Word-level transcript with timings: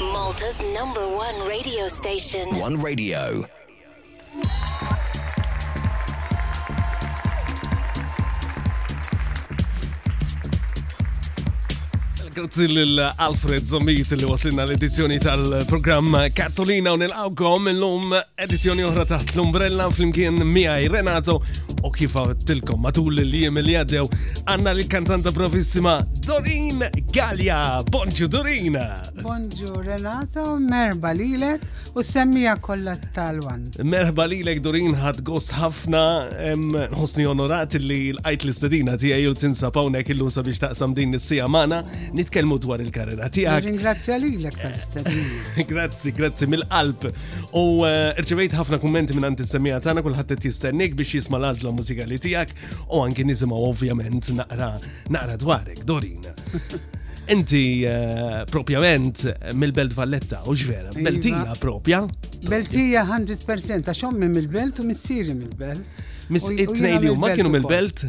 Malta's 0.00 0.62
number 0.62 1.00
one 1.00 1.48
radio 1.48 1.88
station. 1.88 2.48
One 2.60 2.76
Radio. 2.76 3.44
Grazie 12.34 12.82
all'Alfred 12.82 13.66
Zombit, 13.68 14.10
le 14.12 14.24
vostre 14.26 14.50
edizioni 14.72 15.18
tal 15.18 15.64
programma 15.66 16.28
Cattolina 16.32 16.92
o 16.92 16.96
nell'Augom 16.96 17.66
e 17.68 17.72
l'Om 17.72 18.24
edizioni 18.36 18.84
ora 18.84 19.04
tal 19.04 19.24
l'Ombrella 19.34 19.90
Flimkien 19.90 20.36
mia 20.46 20.78
e 20.78 20.86
Renato 20.88 21.42
u 21.86 21.90
kif 21.94 22.14
għattilkom 22.18 22.80
matul 22.82 23.18
li 23.22 23.42
jem 23.44 23.58
li 23.62 23.76
għaddew 23.78 24.06
għanna 24.50 24.72
li 24.78 24.86
kantanta 24.90 25.30
profissima 25.34 25.98
Dorin 26.28 26.82
Gallia. 27.14 27.58
Bonġu 27.88 28.26
Dorin. 28.32 28.74
Bonġu 29.24 29.78
Renato, 29.86 30.44
merba 30.60 31.12
lilek 31.16 31.62
u 31.96 32.02
semmija 32.04 32.56
kolla 32.62 32.92
talwan. 33.16 33.62
Merba 33.88 34.26
lilek 34.30 34.60
Dorin 34.64 34.92
ħad 34.98 35.22
gost 35.26 35.54
ħafna 35.56 36.02
ħosni 36.96 37.26
onorat 37.30 37.78
li 37.80 38.00
l-għajt 38.12 38.44
l-istadina 38.46 38.98
tijaj 39.00 39.26
u 39.30 39.34
tinsa 39.40 39.70
pawnek 39.74 40.10
illu 40.14 40.28
sabiex 40.34 40.64
taqsam 40.66 40.92
din 40.98 41.12
nissija 41.16 41.46
mana 41.48 41.80
nitkelmu 42.16 42.58
dwar 42.64 42.82
il-karriera 42.84 43.30
Ringrazja 43.30 43.62
Ringrazzja 43.68 44.18
lilek 44.22 44.58
tal-istadina. 44.60 45.44
Grazzi, 45.70 46.12
grazzi 46.16 46.48
mill-qalb. 46.50 47.08
U 47.56 47.64
eh, 47.86 48.10
rċevejt 48.20 48.54
ħafna 48.58 48.80
kummenti 48.82 49.16
minn 49.16 49.30
għanti 49.30 49.46
tana 49.84 50.02
kullħat 50.02 50.34
t-istennik 50.38 50.94
biex 50.98 51.16
jisma 51.20 51.38
lazla 51.40 51.67
la 51.68 51.74
mużika 51.74 52.02
li 52.06 52.18
tijak 52.18 52.48
u 52.92 53.02
anki 53.04 53.24
nisimaw 53.24 53.58
ovvjament 53.70 54.28
naqra 54.38 54.70
naqra 55.14 55.36
dwarek, 55.36 55.84
Dorina. 55.84 56.32
Inti 57.34 57.84
eh, 57.84 57.92
propjament 58.50 59.20
mill-Belt 59.52 59.92
Valletta, 59.96 60.40
u 60.48 60.54
ġvera, 60.56 60.94
iva. 60.96 61.04
beltija 61.10 61.52
propja? 61.60 61.98
Beltija 62.48 63.04
100%, 63.04 63.82
għaxom 63.84 64.16
minn 64.16 64.32
mill-Belt 64.32 64.80
u 64.80 64.86
missiri 64.88 65.34
mill-Belt. 65.36 66.06
Mis 66.32 66.46
it 66.56 66.72
u 67.12 67.16
ma 67.20 67.34
kienu 67.36 67.52
mill-Belt? 67.52 68.06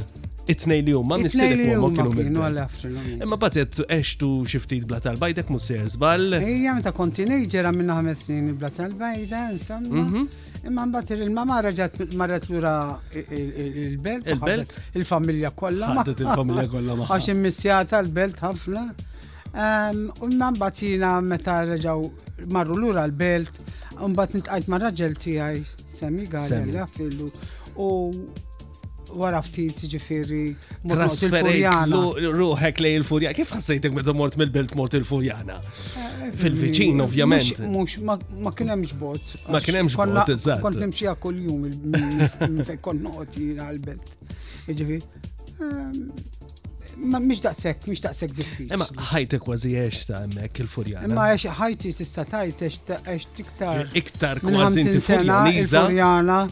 it-tnej 0.50 0.84
li 0.86 0.94
jumma, 0.96 1.18
nissilek 1.22 1.58
li 1.60 1.66
jumma 1.70 1.90
kienu 1.94 2.14
minn. 2.16 3.18
Imma 3.22 3.38
batet 3.42 3.78
eċtu 3.94 4.30
xiftit 4.50 4.88
bla 4.90 4.98
tal-bajdek 5.04 5.52
musser 5.54 5.86
zbal. 5.94 6.40
Ija, 6.42 6.74
meta 6.78 6.94
konti 6.98 7.26
nejġera 7.30 7.72
minna 7.76 7.98
ħames 8.00 8.24
snin 8.26 8.56
bla 8.58 8.72
tal-bajda, 8.74 9.42
insomma. 9.56 10.04
Mhm. 10.04 10.30
Imma 10.72 10.86
mbatt 10.90 11.12
il-mama 11.16 11.62
raġat 11.68 12.02
marret 12.22 12.50
lura 12.50 12.74
il-belt. 13.14 14.32
Il-belt? 14.34 14.80
Il-familja 14.98 15.52
kolla. 15.62 15.94
Għadet 16.02 16.26
il-familja 16.26 16.66
kolla 16.76 16.98
maħħa. 16.98 17.16
Għax 17.20 17.34
immissjata 17.36 18.02
l 18.04 18.12
belt 18.18 18.42
ħafna. 18.42 18.88
U 20.20 20.34
mman 20.34 20.58
batina 20.62 21.20
meta 21.26 21.62
raġaw 21.70 22.04
marru 22.54 22.76
lura 22.88 23.06
l-belt. 23.06 23.62
Unbat 24.02 24.34
nitqajt 24.40 24.68
ma' 24.72 24.78
raġel 24.88 25.14
tijaj, 25.20 25.62
semmi 26.00 26.26
għal 26.26 26.86
fillu 26.98 27.28
wara 29.18 29.42
ftit 29.44 29.82
ġifiri. 29.92 30.42
Trasferejt 30.90 31.94
ruħek 32.36 32.82
lej 32.84 33.00
il-Furjana. 33.00 33.36
Kif 33.38 33.54
ħassejtek 33.56 33.96
meta 33.96 34.14
mort 34.18 34.38
mill-belt 34.40 34.76
mort 34.80 34.98
il-Furjana? 35.00 35.58
Eh, 35.60 36.26
Fil-viċin, 36.40 37.02
ovvjament. 37.04 37.62
Mux, 37.72 37.98
ma 38.40 38.52
kien 38.56 38.74
hemmx 38.76 38.98
bot. 39.02 39.36
Ma 39.48 39.62
kien 39.66 39.80
hemmx 39.82 39.98
bot, 40.00 40.34
eżatt. 40.36 40.62
Kont 40.66 40.82
nimxija 40.82 41.16
kuljum 41.22 41.66
il 41.70 42.62
fejn 42.68 42.84
kont 42.86 43.04
noqgħod 43.06 43.40
jiena 43.40 43.70
għall-belt. 43.70 44.18
Ġifieri. 44.70 45.02
Ehm, 45.60 46.12
ma 47.00 47.20
Mhix 47.22 47.40
daqshekk, 47.46 47.86
mhix 47.90 48.02
daqshekk 48.04 48.34
diffiċli. 48.36 48.76
Imma 48.76 48.88
ħajtek 49.12 49.44
kważi 49.44 49.72
għex 49.80 50.00
ta' 50.10 50.18
hemmhekk 50.24 50.62
il-furjana. 50.64 51.08
Imma 51.08 51.26
għex 51.32 51.54
ħajti 51.60 51.92
tista' 51.96 52.26
tajt 52.28 52.64
għex 52.66 53.28
tiktar 53.38 53.94
Iktar 54.00 54.42
kważi 54.44 54.82
inti 54.84 55.02
furjaniża. 55.06 55.84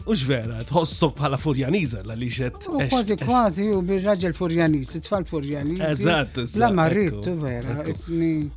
ux 0.08 0.24
vera 0.28 0.62
tħossok 0.70 1.16
bħala 1.20 1.40
furjaniża 1.42 2.02
la 2.08 2.16
li 2.18 2.30
xed. 2.32 2.68
Kważi 2.88 3.18
kważi 3.22 3.68
u 3.76 3.82
bil 3.88 4.02
raġel 4.06 4.34
furjaniż, 4.38 4.94
it-tfal 5.02 5.26
furjaniż. 5.28 5.82
Eżatt, 5.90 6.40
La 6.62 6.70
marrit, 6.72 7.18
u 7.26 7.34
vera, 7.42 7.76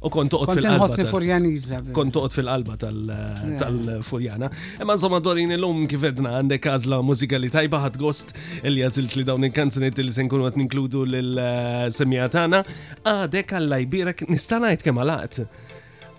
U 0.01 0.09
kontu 0.09 0.39
qot 0.45 0.55
fil-qalba. 0.55 1.07
furjaniża. 1.11 1.81
Kont 1.93 2.13
toqgħod 2.15 2.33
fil 2.37 2.49
alba 2.49 2.77
tal-furjana. 2.77 4.49
Imma 4.81 4.97
zoma 4.97 5.19
dorin 5.19 5.51
il-lum 5.51 5.85
kifedna 5.87 6.37
għandek 6.39 6.67
għażla 6.71 7.01
mużika 7.03 7.37
li 7.39 7.49
tajba 7.49 7.83
ħadd 7.87 7.97
gost 7.99 8.33
il-jazilt 8.63 9.15
li 9.19 9.23
dawni 9.23 9.51
dawn 9.61 9.83
il 10.01 10.11
sen 10.13 10.27
kunu 10.29 10.45
għat 10.47 10.57
ninkludu 10.57 11.03
lil 11.05 11.37
eh, 11.39 11.80
semijatana, 11.89 12.61
għadek 13.07 13.55
għallajbirek 13.57 14.25
nistanajt 14.29 14.85
kem 14.85 15.01
għalat. 15.01 15.43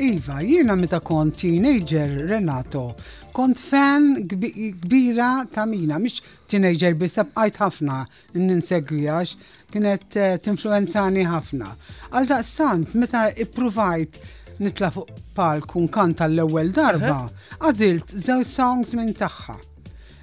Iva, 0.00 0.40
jiena 0.40 0.74
meta 0.76 0.98
kont 1.04 1.36
teenager 1.42 2.08
Renato, 2.28 2.94
kont 3.36 3.58
fan 3.58 4.06
kbira 4.26 5.44
ta' 5.52 5.66
mina, 5.68 5.98
mish 6.00 6.22
teenager 6.48 6.94
bis 6.96 7.18
bqajt 7.20 7.58
ħafna 7.60 7.96
n 8.34 8.56
għax 8.58 9.34
kienet 9.74 10.16
eh, 10.24 10.38
t-influenzani 10.40 11.26
ħafna. 11.28 11.68
Għal 12.16 12.30
daqstant, 12.30 12.94
meta 12.96 13.26
ippruvajt 13.44 14.16
nitla 14.64 14.88
fuq 14.94 15.12
palku 15.36 15.84
nkanta 15.84 16.30
l-ewwel 16.32 16.72
darba, 16.80 17.18
għazilt 17.60 18.16
żewġ 18.24 18.48
songs 18.48 18.94
minn 18.96 19.12
tagħha. 19.20 19.58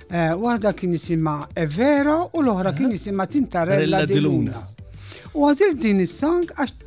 Eh, 0.10 0.34
waħda 0.42 0.74
kien 0.74 0.98
jisima 0.98 1.38
Evero 1.54 2.32
u 2.34 2.42
l-oħra 2.42 2.74
kien 2.74 2.98
jisima 2.98 3.30
Tintarella 3.30 4.02
Diluna. 4.10 4.64
U 5.38 5.46
għazilt 5.52 5.78
din 5.86 6.02
is-song 6.02 6.50
għax 6.58 6.84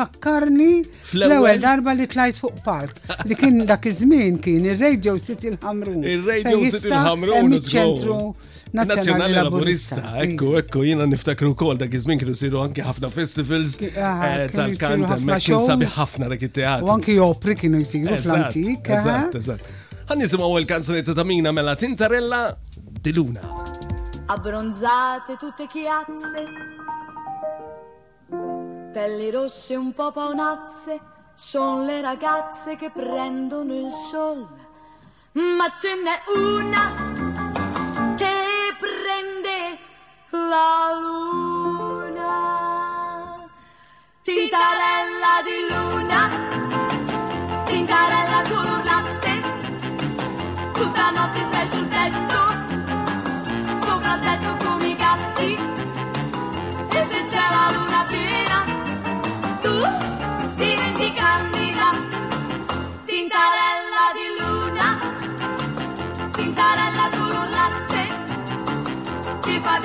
fakkarni 0.00 0.68
fl-ewwel 1.10 1.60
darba 1.62 1.92
li 1.98 2.06
tlajt 2.10 2.38
fuq 2.44 2.60
park. 2.66 3.00
Li 3.28 3.36
kien 3.38 3.64
dak 3.68 3.84
iż-żmien 3.90 4.38
kien 4.44 4.64
ir-Radio 4.70 5.16
City 5.20 5.52
l-Ħamrun. 5.54 6.06
Ir-Radio 6.08 6.62
City 6.74 6.90
l-Ħamrun. 6.94 7.56
ċentru 7.68 8.20
Nazjonali 8.70 9.34
Laburista, 9.34 10.04
ekku, 10.22 10.52
iva. 10.52 10.60
ekku, 10.62 10.82
jina 10.86 11.06
niftakru 11.10 11.52
kol 11.58 11.74
dak 11.80 11.92
iż-żmien 11.98 12.20
kienu 12.22 12.36
siru 12.38 12.60
anki 12.62 12.84
ħafna 12.86 13.10
festivals 13.14 13.74
eh, 13.88 14.46
tal-kant, 14.54 15.08
kanta 15.10 15.40
kien 15.42 15.64
sabi 15.66 15.90
ħafna 15.90 16.28
dak 16.34 16.44
it-teatru. 16.46 16.86
U 16.86 16.94
anki 16.94 17.18
jopri 17.18 17.58
kienu 17.64 17.82
jisiru 17.82 18.16
fl-antik. 18.20 18.84
Eh? 18.92 19.00
Eżatt, 19.00 19.36
eżatt. 19.42 19.74
Għannisimaw 20.10 20.56
il-kanzunetta 20.62 21.16
ta' 21.18 21.24
mina 21.26 21.52
mela 21.54 21.74
Tintarella 21.78 22.44
Diluna. 23.02 23.42
Abbronzate 24.30 25.34
tutte 25.40 25.66
chiazze 25.66 26.46
Pelli 28.92 29.30
rosse 29.30 29.76
un 29.76 29.92
po' 29.94 30.10
paonazze, 30.10 30.98
sono 31.36 31.84
le 31.84 32.00
ragazze 32.00 32.74
che 32.74 32.90
prendono 32.90 33.72
il 33.86 33.92
sol. 33.92 34.44
Ma 35.32 35.72
ce 35.80 35.94
n'è 35.94 36.22
una 36.36 36.92
che 38.16 38.32
prende 38.82 39.78
la 40.30 40.90
luna. 41.00 42.32
Tintarella 44.22 45.40
di 45.46 45.66
luna, 45.72 46.20
tintarella 47.66 48.42
color 48.48 48.84
latte, 48.84 49.42
tutta 50.72 51.10
notte 51.10 51.44
stai 51.44 51.68
sul 51.68 51.86
tetto, 51.86 52.54
sopra 53.84 54.14
il 54.16 54.20
tetto 54.20 54.56
come 54.64 54.88
i 54.88 54.96
gatti. 54.96 55.56
E 56.92 57.04
se 57.04 57.24
c'è 57.26 57.50
la 57.54 57.70
luna 57.72 58.02
piena, 58.08 58.69
que 60.96 61.12
candida, 61.14 61.92
tintarella 63.06 64.04
di 64.16 64.26
luna, 64.38 64.98
tintarella 66.32 67.08
tu 67.10 67.28
latte, 67.48 68.08
ti 69.48 69.58
fa 69.60 69.78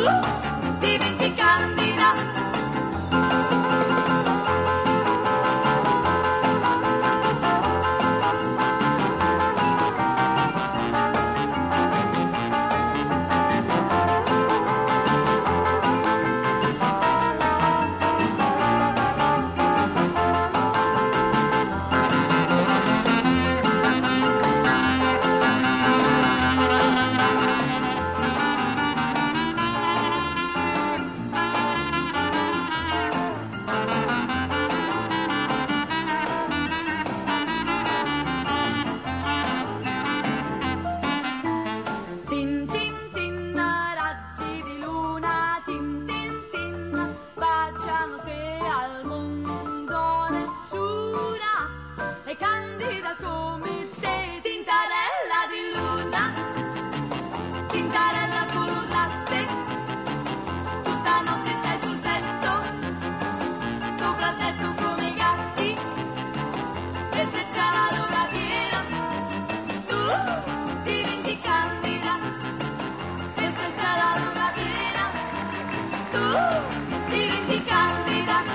Música 0.00 0.49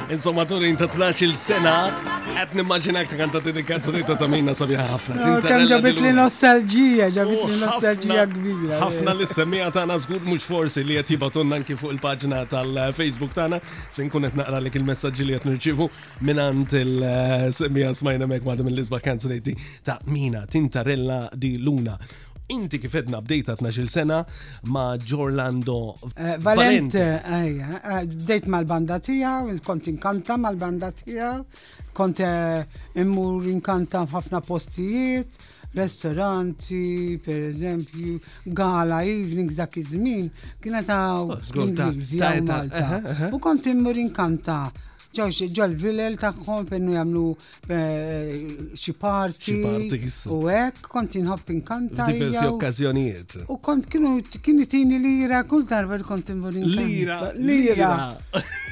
Insomma, 0.07 0.45
Turin 0.45 0.75
ta' 0.77 0.85
il 1.19 1.33
sena 1.33 1.89
għet 2.37 2.51
nimmaġinak 2.59 3.07
ta' 3.09 3.17
kantat 3.17 3.47
il-kanzunita 3.49 4.13
ta' 4.19 4.27
minna 4.29 4.53
sabja 4.53 4.83
ħafna. 4.85 5.15
Kan 5.41 5.65
ġabit 5.71 6.01
li 6.03 6.11
nostalġija, 6.13 7.07
ġabit 7.15 7.39
li 7.45 7.55
oh, 7.55 7.55
nostalġija 7.63 8.25
kbira. 8.29 8.79
ħafna 8.83 9.15
eh. 9.15 9.17
li 9.21 9.25
semmija 9.29 9.69
ta' 9.73 9.85
nazgur 9.89 10.21
mux 10.27 10.45
forsi 10.45 10.83
li 10.85 10.99
għet 10.99 11.15
jibatunna 11.15 11.57
anki 11.57 11.77
fuq 11.79 11.95
il-pagġna 11.95 12.43
tal-Facebook 12.51 13.33
ta' 13.33 13.47
na, 13.55 13.61
kunet 14.13 14.37
naqra 14.37 14.61
li 14.61 14.73
il-messagġi 14.81 15.25
li 15.31 15.39
għet 15.39 15.49
nirċivu 15.49 15.89
minant 16.29 16.77
il-semmija 16.77 17.95
smajna 17.97 18.29
mek 18.29 18.45
madam 18.45 18.69
il-lisba 18.69 18.99
kanzuniti 19.01 19.55
ta' 19.83 19.97
mina 20.05 20.45
Tintarella 20.45 21.31
di 21.33 21.57
Luna 21.57 21.97
inti 22.53 22.77
kifedna 22.81 23.21
bdejta 23.25 23.55
t-naġil 23.59 23.87
sena 23.89 24.21
ma' 24.69 24.97
Giorlando 25.01 25.95
eh, 26.15 26.37
Valente. 26.41 27.01
Ajja, 27.25 27.71
eh, 27.79 27.97
eh, 28.01 28.05
bdejt 28.11 28.47
mal-banda 28.51 28.99
tijaw, 29.01 29.49
kont 29.65 29.87
inkanta 29.91 30.37
mal-banda 30.37 30.91
tija, 30.95 31.35
kont 31.95 32.21
immur 32.93 33.47
inkanta 33.49 34.05
ħafna 34.11 34.41
postijiet, 34.45 35.39
restoranti, 35.75 37.17
per 37.23 37.49
eżempju, 37.49 38.19
gala 38.55 39.01
evening 39.03 39.51
zaki 39.51 39.83
zmin, 39.83 40.29
kienet 40.63 40.87
oh, 40.87 41.31
ta' 41.33 41.63
Ingliżi 41.65 42.21
Malta. 42.21 43.31
U 43.33 43.39
kont 43.43 43.67
immur 43.73 43.97
inkanta 43.99 44.67
ġaw 45.15 45.47
ġol 45.57 45.75
vilel 45.79 46.17
taħħom 46.19 46.65
pennu 46.69 46.95
jamlu 46.95 47.23
eh, 47.35 47.75
eh, 47.75 48.43
xiparti. 48.79 49.57
U 50.35 50.41
hekk 50.51 50.91
kont 50.91 51.17
inħobb 51.21 51.53
inkanta. 51.55 52.07
Diversi 52.11 52.45
okkazjonijiet. 52.49 53.37
U 53.47 53.57
kont 53.63 53.87
kienu 53.93 54.17
kienu 54.43 54.65
tini 54.71 54.99
lira 55.05 55.43
kull 55.47 55.65
darba 55.69 56.01
kont 56.03 56.33
involin. 56.35 56.67
Lira. 56.75 57.31
Lira. 57.35 57.91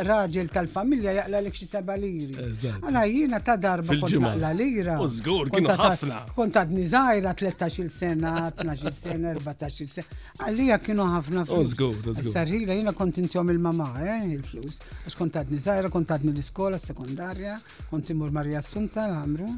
raġel 0.10 0.50
tal-familja 0.58 1.14
jaqla 1.22 1.40
l 1.46 1.48
ek 1.54 1.56
xie 1.62 1.70
seba 1.72 1.96
liri. 2.02 2.36
Għana 2.82 3.06
jina 3.08 3.40
ta' 3.40 3.56
darba 3.56 3.96
konna 4.04 4.34
la 4.42 4.52
lira. 4.52 5.00
Użgur, 5.06 5.54
kienu 5.56 5.72
ħafna. 5.72 6.20
Kont 6.36 6.60
għadni 6.60 6.84
zaħira 6.92 7.34
13 7.40 7.88
sena, 7.94 8.36
12 8.60 8.92
sena, 9.00 9.36
14 9.40 9.88
sena. 9.88 10.20
Għalija 10.44 10.82
kienu 10.84 11.08
ħafna 11.16 11.46
flus. 11.48 11.72
Użgur, 11.72 12.04
użgur. 12.12 12.30
Sarħila 12.36 12.76
jiena 12.76 12.92
kont 12.98 13.24
intjom 13.24 13.56
il-mama, 13.56 13.94
il-flus. 14.28 14.84
Għax 15.06 15.16
kont 15.22 15.40
għadni 15.40 15.60
zaħira, 15.64 15.90
konta 15.96 16.16
għadni 16.20 16.25
mill-iskola 16.26 16.80
sekundarja, 16.82 17.56
kont 17.90 18.10
imur 18.14 18.32
Marja 18.36 18.60
Assunta 18.62 19.06
l 19.06 19.16
għamru 19.20 19.50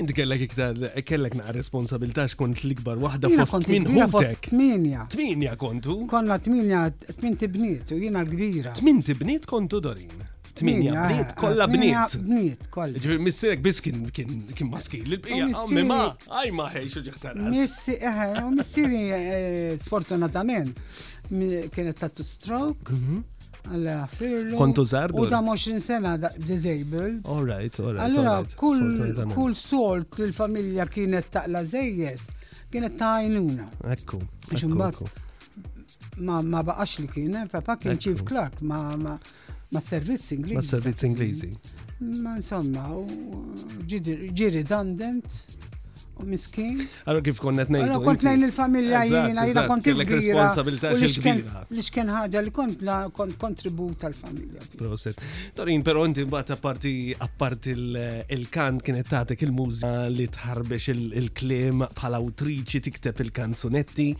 Inti 0.00 0.16
kellek 0.16 0.44
iktar, 0.48 0.78
kellek 1.06 1.36
naqra 1.38 1.56
responsabilta 1.56 2.26
xkont 2.32 2.62
l-ikbar 2.64 3.00
wahda 3.02 3.30
fost 3.40 3.68
minn 3.70 3.86
humtek. 3.90 4.48
Tminja. 4.50 5.06
Tminja 5.12 5.56
kontu? 5.60 5.96
Konna 6.10 6.36
tminja, 6.42 6.84
tmin 7.18 7.36
tibniet 7.38 7.90
u 7.94 7.98
jina 7.98 8.22
l 8.26 8.30
kbira. 8.32 8.74
Tmin 8.78 9.00
tibniet 9.06 9.46
kontu 9.50 9.80
dorin. 9.82 10.12
Tminja 10.58 11.06
bniet, 11.08 11.34
kolla 11.38 11.66
bniet. 11.70 12.14
Bniet, 12.24 12.68
kolla. 12.74 12.98
Ġivir, 12.98 13.20
missirek 13.22 13.62
bis 13.64 13.80
kien 13.82 14.06
kien 14.12 14.70
maskil, 14.70 15.06
l-bija, 15.12 15.48
għammi 15.50 15.86
ma, 15.86 16.00
għaj 16.40 16.52
ma 16.58 16.68
ħej 16.74 16.86
xo 16.94 17.02
ġiħtaras. 17.08 17.50
Missi, 17.54 17.98
eħe, 18.02 18.28
missiri 18.58 19.02
eh, 19.14 19.74
sfortunatament, 19.82 20.78
kienet 21.74 21.98
tattu 22.02 22.26
stroke, 22.26 22.94
mhm. 22.94 23.26
Alla, 23.66 24.06
firlu. 24.06 24.56
Kontu 24.56 24.84
zardu? 24.84 25.22
U 25.22 25.30
da 25.30 25.40
moxin 25.40 25.78
sena 25.78 26.16
da 26.22 26.32
disabled. 26.46 27.24
All 27.28 27.44
right, 27.46 27.80
all 27.80 27.92
right. 27.94 28.00
Allora, 28.00 28.44
kull 29.34 29.54
sort 29.54 30.18
il-familja 30.18 30.86
kienet 30.86 31.30
taqla 31.32 31.62
zejjed, 31.64 32.20
kienet 32.72 32.98
ta' 32.98 33.16
għajnuna. 33.18 33.68
Ekku. 33.94 34.22
ekku. 34.52 35.08
ma 36.18 36.40
ma 36.42 36.62
baqax 36.66 36.98
li 36.98 37.06
kienet, 37.08 37.46
eh, 37.46 37.52
papa 37.52 37.76
kien 37.78 37.98
Chief 37.98 38.24
Clark, 38.26 38.60
ma 38.62 39.80
servizz 39.80 40.32
Ingliżi. 40.32 40.54
Ma 40.56 40.62
servizz 40.62 41.02
inglesi. 41.04 41.52
Ma 42.00 42.36
insomma, 42.36 42.86
ġiri 44.34 44.64
dandent. 44.64 45.44
Miskin. 46.26 46.78
Għarra 47.06 47.22
kif 47.24 47.38
konnet 47.42 47.70
nejt. 47.72 47.84
Għarra 47.86 48.00
kont 48.06 48.24
nejn 48.26 48.44
il-familja 48.48 49.02
jina, 49.06 49.44
jina 49.48 49.64
kont 49.70 49.88
il-kbira. 49.90 50.48
L-iskien 51.68 52.12
ħagġa 52.14 52.42
li 52.46 52.52
kont 52.54 52.82
la 52.86 52.98
kont 53.14 53.36
kontribut 53.40 53.98
tal-familja. 54.02 54.64
Proset. 54.80 55.22
Torin, 55.58 55.84
pero 55.86 56.04
inti 56.08 56.24
mbata 56.26 56.56
parti 56.60 56.96
appart 57.14 57.70
il-kant 57.72 58.82
kienet 58.84 59.10
tatek 59.14 59.46
il 59.46 59.52
muzika 59.54 60.08
li 60.12 60.26
tħarbex 60.28 60.94
il-klim 60.98 61.86
bħala 61.88 62.22
autriċi 62.22 62.80
tikteb 62.88 63.24
il-kanzunetti. 63.26 64.10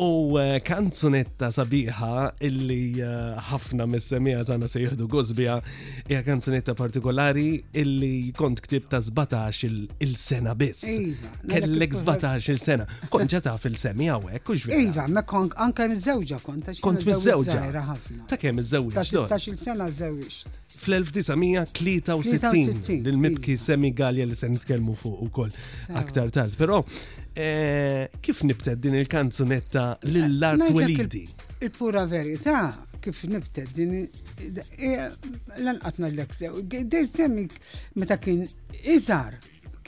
U 0.00 0.32
eh, 0.40 0.54
kanzunetta 0.64 1.50
sabiħa 1.52 2.38
illi 2.48 2.78
eh, 3.04 3.40
ħafna 3.50 3.84
mis-semija 3.92 4.46
tagħna 4.48 4.68
se 4.72 4.80
jieħdu 4.80 5.08
gozbija 5.12 5.56
hija 6.08 6.20
kanzunetta 6.24 6.72
partikolari 6.78 7.44
illi 7.82 8.12
kont 8.38 8.62
ktib 8.64 8.86
ta' 8.88 9.02
17 9.04 10.00
il-sena 10.06 10.54
biss. 10.56 10.86
Iva, 10.94 11.34
Kellek 11.52 11.98
17 12.00 12.54
il-sena. 12.54 12.88
Kont 13.12 13.28
ġata 13.34 13.52
taf 13.52 13.68
il 13.68 13.76
u 13.76 14.32
ekku 14.38 14.56
u 14.56 14.72
Iva, 14.78 15.04
ma 15.08 15.22
kont 15.26 15.52
anke 15.60 15.86
miż-żewġa 15.92 16.40
kont. 16.48 16.72
Kont 16.80 17.04
miż-żewġa. 17.04 17.84
Ta' 18.32 18.40
kem 18.40 18.58
iż-żewġ? 18.64 18.96
Ta' 18.96 19.04
16 19.04 19.52
il-sena 19.52 19.90
żewġt 19.92 20.62
fl-1963 20.80 23.08
l-mibki 23.08 23.56
semi 23.58 23.90
galja 23.96 24.26
li 24.28 24.36
se 24.36 24.48
nitkellmu 24.50 24.94
fuq 24.96 25.20
ukoll 25.26 25.52
aktar 26.00 26.28
tard. 26.34 26.52
Però 26.60 26.76
eh, 27.34 28.06
kif 28.24 28.40
nibted 28.48 28.78
din 28.84 28.94
il-kanzunetta 29.00 29.84
lill-art 30.12 30.66
Welidi? 30.76 31.24
Il-pura 31.60 32.02
verità 32.08 32.58
kif 33.00 33.22
nibted 33.28 33.68
din 33.76 33.92
eh, 34.78 35.04
lanqatna 35.60 36.06
l-ek 36.14 36.30
Dej 36.90 37.06
semmi 37.18 37.42
meta 38.00 38.16
kien 38.20 38.40
iżar 38.80 39.32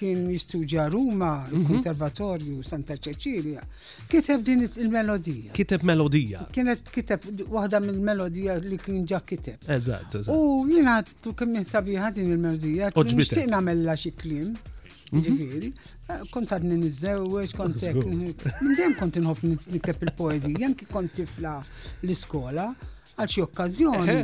kien 0.02 0.30
jistudja 0.34 0.88
Ruma, 0.90 1.46
il-Konservatorju 1.54 2.54
mhm. 2.58 2.62
Santa 2.66 2.96
Cecilia, 2.96 3.62
kiteb 4.10 4.42
din 4.42 4.64
il-melodija. 4.82 5.52
Kiteb 5.54 5.84
melodija. 5.86 6.40
Kienet 6.54 6.90
kiteb 6.94 7.28
waħda 7.54 7.80
mill-melodija 7.86 8.56
li 8.66 8.78
kien 8.82 9.04
ġa 9.06 9.20
kiteb. 9.28 9.68
Eżatt, 9.76 10.16
U 10.34 10.66
jina 10.70 10.96
tu 11.22 11.36
kemm 11.38 11.54
jinsabiħa 11.60 12.10
din 12.18 12.32
il-melodija, 12.34 12.90
nixtieq 12.96 13.46
nagħmella 13.54 13.94
xi 14.02 14.14
klim. 14.24 14.50
Mhm. 15.12 15.28
Ġifiri, 15.28 15.68
eh, 16.08 16.20
kont 16.32 16.52
għadni 16.56 16.78
nizzewġ, 16.80 17.50
kont 17.58 17.82
Minn 18.08 18.74
dejjem 18.74 18.94
kont 18.98 19.18
inħobb 19.20 19.44
nikteb 19.76 20.06
il-poezija, 20.08 20.64
anki 20.72 20.86
kont 20.88 21.12
tifla 21.18 21.58
l-iskola 22.02 22.70
għal 23.12 23.28
xi 23.28 23.42
okkażjoni. 23.44 24.14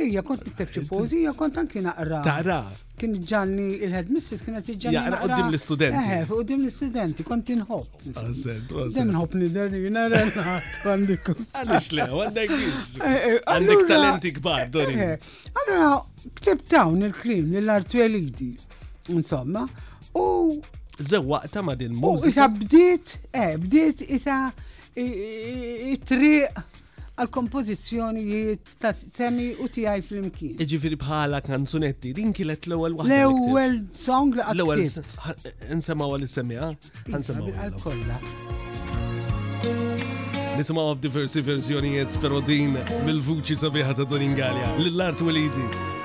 Ejja 0.00 0.22
kont 0.26 0.44
nikteb 0.48 0.70
xi 0.72 0.82
pożija 0.88 1.32
kont 1.36 1.58
anki 1.60 1.82
naqra. 1.84 2.20
Taqra. 2.24 2.58
Kien 2.98 3.12
ġanni 3.30 3.66
il-head 3.84 4.08
missis 4.12 4.40
kienet 4.44 4.64
ġanni. 4.72 4.94
Jaqra 4.96 5.18
qudiem 5.24 5.50
l-istudenti. 5.50 6.04
Eh, 6.16 6.22
qudiem 6.30 6.62
l-istudenti 6.64 7.26
kont 7.28 7.52
inħobb. 7.54 7.98
Dem 8.94 9.12
nħobb 9.12 9.36
nider 9.42 9.68
r 9.68 9.82
renat 9.98 10.38
għandik. 10.86 11.32
Għalix 11.60 11.90
le, 11.98 12.06
għandek 12.12 13.44
għandek 13.44 13.84
talenti 13.90 14.32
kbar, 14.38 14.64
Dori. 14.74 14.96
Allora, 15.52 15.92
ktib 16.40 16.64
dawn 16.72 17.04
il-klim 17.10 17.52
lill-artu 17.54 18.00
elidi. 18.06 18.50
Insomma, 19.12 19.66
u 20.16 20.24
Zew 20.98 21.28
waqta 21.30 21.60
ma 21.62 21.76
din 21.78 21.92
mużika. 21.94 22.32
Isa 22.32 22.48
bdiet, 22.50 23.12
eh, 23.30 23.54
bdiet 23.60 24.00
isa 24.08 24.40
it-triq 24.98 26.56
għal 27.18 27.30
kompozizjoni 27.34 28.24
ta' 28.78 28.92
semi 28.94 29.48
u 29.58 29.66
tijaj 29.68 30.02
fl-imkien. 30.06 30.54
Iġifiri 30.62 30.98
bħala 31.02 31.40
kanzunetti, 31.42 32.12
din 32.16 32.30
kienet 32.36 32.68
l-ewel 32.70 32.94
wahda. 32.98 33.20
L-ewel 33.26 33.80
song 33.92 34.38
la' 34.38 34.46
L-ewel, 34.54 34.84
nsema 35.78 36.08
għal-semmi, 36.08 36.60
għansemaw 37.10 37.52
għal-kolla. 37.52 38.20
Nisema 40.58 40.88
għab 40.90 41.02
diversi 41.04 41.42
verżjonijiet, 41.46 42.16
pero 42.22 42.40
din 42.42 42.74
mil 43.06 43.20
vuċi 43.28 43.58
sabiħa 43.62 43.98
ta' 44.00 44.08
Doningalja, 44.14 44.74
l-art 44.86 45.22
u 45.22 45.28
l 45.28 45.32
Walidi. 45.32 45.97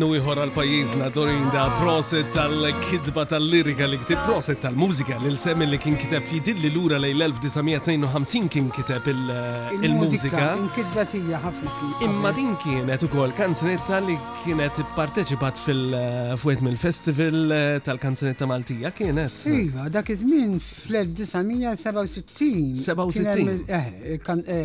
innu 0.00 0.14
iħor 0.16 0.38
għal-pajizna 0.40 1.10
dorin 1.12 1.50
da 1.52 1.66
proset 1.76 2.30
tal-kidba 2.32 3.26
tal-lirika 3.28 3.84
li 3.90 3.98
kiteb 4.00 4.22
proset 4.24 4.56
tal-mużika 4.64 5.18
li 5.20 5.28
l-semmi 5.28 5.66
li 5.68 5.76
kien 5.82 5.98
kiteb 6.00 6.24
jidilli 6.30 6.70
l-ura 6.70 6.96
li 7.04 7.10
l-1952 7.12 8.40
kien 8.54 8.70
kiteb 8.72 9.10
il-mużika. 9.12 10.46
Il-kidba 10.62 11.04
tija 11.10 11.40
ħafna. 11.44 11.72
Imma 12.06 12.32
din 12.32 12.54
kienet 12.62 13.04
u 13.04 13.10
kol 13.12 13.34
kanzunetta 13.36 13.98
li 14.06 14.14
kienet 14.46 14.80
parteċipat 14.96 15.60
fil 15.66 15.92
fuet 16.40 16.64
mill-festival 16.64 17.52
eh, 17.52 17.74
tal-kanzunetta 17.84 18.48
Maltija 18.48 18.94
kienet. 18.96 19.36
Iva, 19.52 19.90
dak 19.92 20.08
izmin 20.16 20.56
fl-1967. 20.62 22.50
67. 22.86 24.16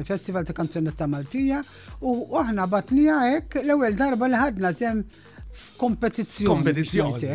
Festival 0.07 0.47
ta' 0.47 0.55
kanzunetta 0.55 1.11
Maltija 1.11 1.59
u 1.99 2.21
uħna 2.39 2.69
batnija 2.71 3.19
ek 3.35 3.59
l 3.65 3.75
ewel 3.75 3.99
darba 3.99 4.31
li 4.31 4.39
ħadna 4.47 4.71
sem 4.79 5.03
kompetizzjoni. 5.77 6.55
Kompetizzjoni. 6.55 7.25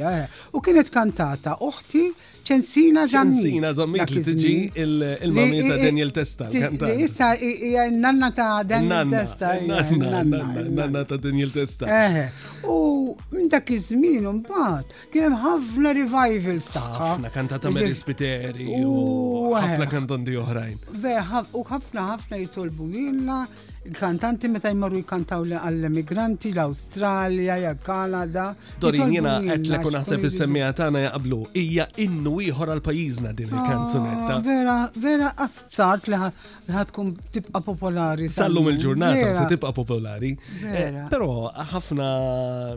Eh. 0.00 0.24
U 0.56 0.60
kienet 0.60 0.90
kantata 0.94 1.58
uħti 1.70 2.08
ċensina 2.46 3.06
Zammit. 3.10 3.40
ċensina 3.42 3.72
Zammit 3.74 4.10
li 4.14 4.22
tiġi 4.26 4.54
il-mamija 4.84 5.70
ta' 5.72 5.78
Daniel 5.82 6.12
Testa. 6.14 6.48
Li 6.50 6.94
issa 7.04 7.30
hija 7.40 7.86
nanna 7.90 8.30
ta' 8.32 8.62
Daniel 8.62 9.10
Testa. 9.16 9.52
Nanna 9.66 11.02
ta' 11.04 11.18
Daniel 11.22 11.50
Testa. 11.54 11.90
U 12.64 13.14
minn 13.32 13.50
dak 13.52 13.70
iż-żmien 13.70 14.26
imbagħad 14.34 14.94
kien 15.12 15.26
hemm 15.30 15.38
ħafna 15.44 15.94
revivals 15.96 16.68
ta' 16.74 16.84
ħafna 16.98 17.30
kantata 17.34 17.70
Mary 17.70 17.94
Spiteri 17.96 18.66
u 18.82 19.52
ħafna 19.54 19.86
eh, 19.86 19.92
kantanti 19.92 20.36
oħrajn. 20.36 20.76
U 20.98 21.62
ħafna 21.70 22.06
ħafna 22.12 22.40
jitolbu 22.42 22.84
il-kantanti 23.86 24.48
meta 24.50 24.66
jmorru 24.70 24.98
jkantaw 25.02 25.44
għall-emigranti 25.60 26.50
l-Awstralja, 26.52 27.54
ja 27.68 27.72
Kanada. 27.82 28.48
Dorin, 28.82 29.12
jena 29.14 29.36
għetlek 29.40 29.84
u 29.86 29.92
naħseb 29.94 30.24
il-semmija 30.26 30.70
tagħna 30.76 31.04
jaqblu 31.08 31.38
hija 31.54 31.86
innu 32.02 32.35
ieħor 32.44 32.70
għal 32.72 32.80
pajjiżna 32.84 33.30
din 33.36 33.50
il-kanzunetta. 33.52 34.36
Ah, 34.36 34.42
vera, 34.44 34.76
vera 35.00 35.30
asbsart 35.44 36.08
li 36.10 36.18
ħadkun 36.74 37.12
tibqa' 37.36 37.62
popolari. 37.64 38.28
Sallum 38.32 38.68
il-ġurnata 38.72 39.30
se 39.36 39.46
tibqa' 39.52 39.72
popolari. 39.76 40.30
Eh, 40.66 41.00
però 41.12 41.28
ħafna 41.72 42.10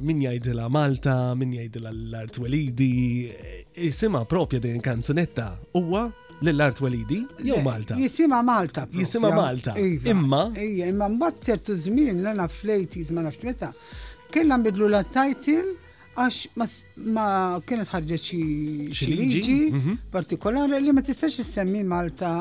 min 0.06 0.24
jgħidilha 0.24 0.70
Malta, 0.74 1.18
min 1.39 1.54
jgħidilha 1.58 1.94
l-Art 1.96 2.39
Welidi, 2.44 2.94
eh, 3.34 3.60
isima 3.89 4.24
propja 4.30 4.60
din 4.63 4.80
il-kanzunetta 4.80 5.50
huwa 5.80 6.08
l-art 6.39 6.80
walidi, 6.80 7.18
jew 7.44 7.58
Malta. 7.66 7.98
Jisima 8.00 8.38
Malta. 8.42 8.86
Jisima 8.96 9.28
Malta. 9.36 9.74
Iva. 9.75 10.08
Imma. 10.13 10.44
imma 10.88 11.10
mbatt 11.12 11.42
ċertu 11.44 11.75
zmin, 11.75 12.22
l-għana 12.24 12.46
fl 12.48 12.78
ma 13.12 13.25
nafx 13.25 13.44
meta, 13.44 13.74
bidlu 14.32 14.88
la 14.88 15.04
title 15.04 15.74
għax 16.20 16.72
ma 17.16 17.28
kienet 17.66 17.92
ħarġet 17.94 18.30
xi 18.30 19.12
liġi 19.16 19.56
mhm. 19.72 19.98
partikolari 20.14 20.82
li 20.84 20.96
ma 20.96 21.04
tistax 21.06 21.40
issemmi 21.44 21.84
Malta 21.88 22.34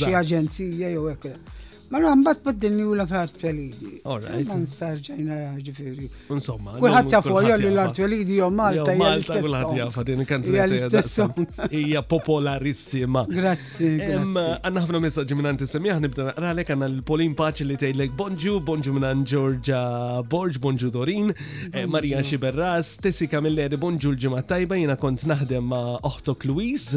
xi 0.00 0.16
aġenzija 0.24 0.90
jew 0.98 1.10
hekk. 1.14 1.62
Marra 1.94 2.10
mbatt 2.18 2.40
baddilni 2.42 2.82
u 2.90 2.94
la 2.98 3.04
fl-art 3.06 3.36
velidi. 3.38 4.00
Alright. 4.02 4.48
Man 4.48 4.64
sarġajna 4.66 5.36
ġifiri. 5.62 6.08
Insomma. 6.34 6.72
Kulħat 6.82 7.12
jafu 7.12 7.30
jolli 7.44 7.68
l-art 7.70 7.98
velidi 8.02 8.38
jom 8.40 8.56
Malta. 8.58 8.96
Malta 8.98 9.36
kulħat 9.44 9.76
jafu 9.78 10.02
din 10.08 10.24
kanzunetta. 10.26 11.28
Ija 11.78 12.02
popolarissima. 12.10 13.22
Grazie. 13.30 13.92
Emma, 14.16 14.42
Għanna 14.66 14.82
ħafna 14.82 15.00
messagġi 15.04 15.38
minn 15.38 15.52
għanti 15.52 15.68
semmiħ 15.70 15.94
għanibda 16.00 16.26
naqra 16.34 16.64
għanna 16.74 16.88
l-Polin 16.96 17.36
Paċi 17.38 17.68
li 17.68 17.78
tejlek 17.84 18.16
bonġu, 18.18 18.56
bonġu 18.66 18.96
minn 18.96 19.06
għan 19.12 19.22
Giorgia 19.30 19.84
Borġ, 20.34 20.58
bonġu 20.66 20.90
Dorin, 20.98 21.30
Marija 21.94 22.24
eh, 22.24 22.26
Xiberras, 22.32 22.96
Tessi 23.04 23.30
Kamilleri, 23.30 23.78
bonġu 23.78 24.10
l-ġimma 24.16 24.42
tajba, 24.50 24.80
jina 24.82 24.98
kont 24.98 25.28
naħdem 25.30 25.70
ma' 25.70 26.00
Oħtok 26.10 26.48
Luis 26.50 26.90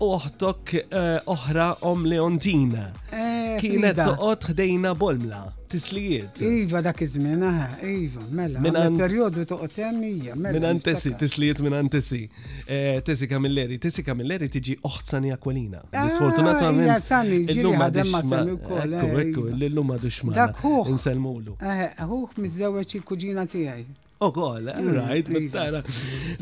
oħtok 0.00 0.74
eh, 0.90 1.20
oħra 1.32 1.66
om 1.90 2.04
Leondina. 2.08 2.86
Eh, 3.12 3.56
Kienet 3.60 3.98
toqgħod 4.00 4.46
ħdejna 4.50 4.94
bolmla 4.96 5.40
tislijiet. 5.70 6.40
Iva 6.40 6.80
dak 6.82 7.02
iż-żmien, 7.04 7.44
iva, 7.86 8.24
mela. 8.34 8.62
Minan 8.64 8.96
periodu 8.98 9.44
toqgħod 9.50 9.76
hemmija, 9.84 10.34
mela. 10.34 10.56
Minan 10.56 10.80
tesi, 10.84 11.12
tislijiet 11.20 11.60
minan 11.66 11.90
tesi. 11.92 12.22
Eh, 12.66 13.02
tesi 13.06 13.28
Kamilleri, 13.30 13.78
Tesi 13.78 14.04
Kamilleri 14.06 14.48
tiġi 14.48 14.78
uħt 14.88 15.12
sani 15.14 15.34
akwalina. 15.36 15.84
Ah, 15.92 16.06
Disfortunata 16.08 16.64
Sfortunatament. 16.64 16.90
Ja, 16.90 17.00
sani, 17.04 17.42
ġiri 17.46 17.78
ħadem 17.84 18.14
ma 18.14 18.44
u 18.44 18.58
kol. 18.64 18.84
Ekku, 18.90 19.24
ekku, 19.26 19.46
l-lumma 19.60 20.00
duxma. 20.02 20.36
Dak 20.40 20.62
huħ. 20.64 20.88
Inselmulu. 20.96 21.58
Huħ 21.60 22.38
miżewweġ 22.46 22.98
il-kuġina 23.02 23.46
tijaj. 23.52 23.84
Oh, 24.22 24.54
right, 24.60 24.76
right, 24.84 25.26
iva. 25.30 25.48
tara. 25.48 25.80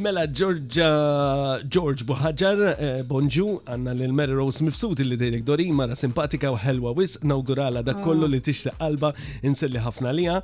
Mela, 0.02 0.24
Georgia, 0.26 1.60
George 1.74 2.02
Buħagġar, 2.08 2.62
eh, 2.72 3.02
bonġu, 3.06 3.44
għanna 3.70 3.92
l 3.94 4.34
Rose 4.34 4.64
mifsuti 4.66 5.04
li 5.06 5.14
dejlek 5.16 5.44
dori, 5.46 5.68
mara 5.70 5.94
simpatika 5.94 6.50
u 6.50 6.58
ħelwa 6.58 6.96
wis, 6.98 7.20
nawgurala 7.22 7.84
da 7.86 7.94
kollu 7.94 8.26
ah. 8.26 8.32
li 8.32 8.40
tixta 8.42 8.74
qalba 8.80 9.12
inselli 9.46 9.78
ħafna 9.84 10.10
lija. 10.10 10.40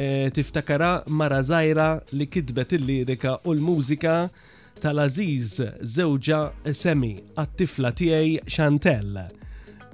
Eh, 0.00 0.30
tiftakara 0.32 0.94
mara 1.08 1.42
zaħira 1.44 1.90
li 2.16 2.24
kidbet 2.24 2.72
il-lirika 2.78 3.36
u 3.44 3.52
l-mużika 3.52 4.22
tal-Aziz, 4.80 5.58
zewġa 5.84 6.40
semi, 6.72 7.18
għat-tifla 7.36 7.92
tiegħi 8.00 8.40
Chantel. 8.48 9.28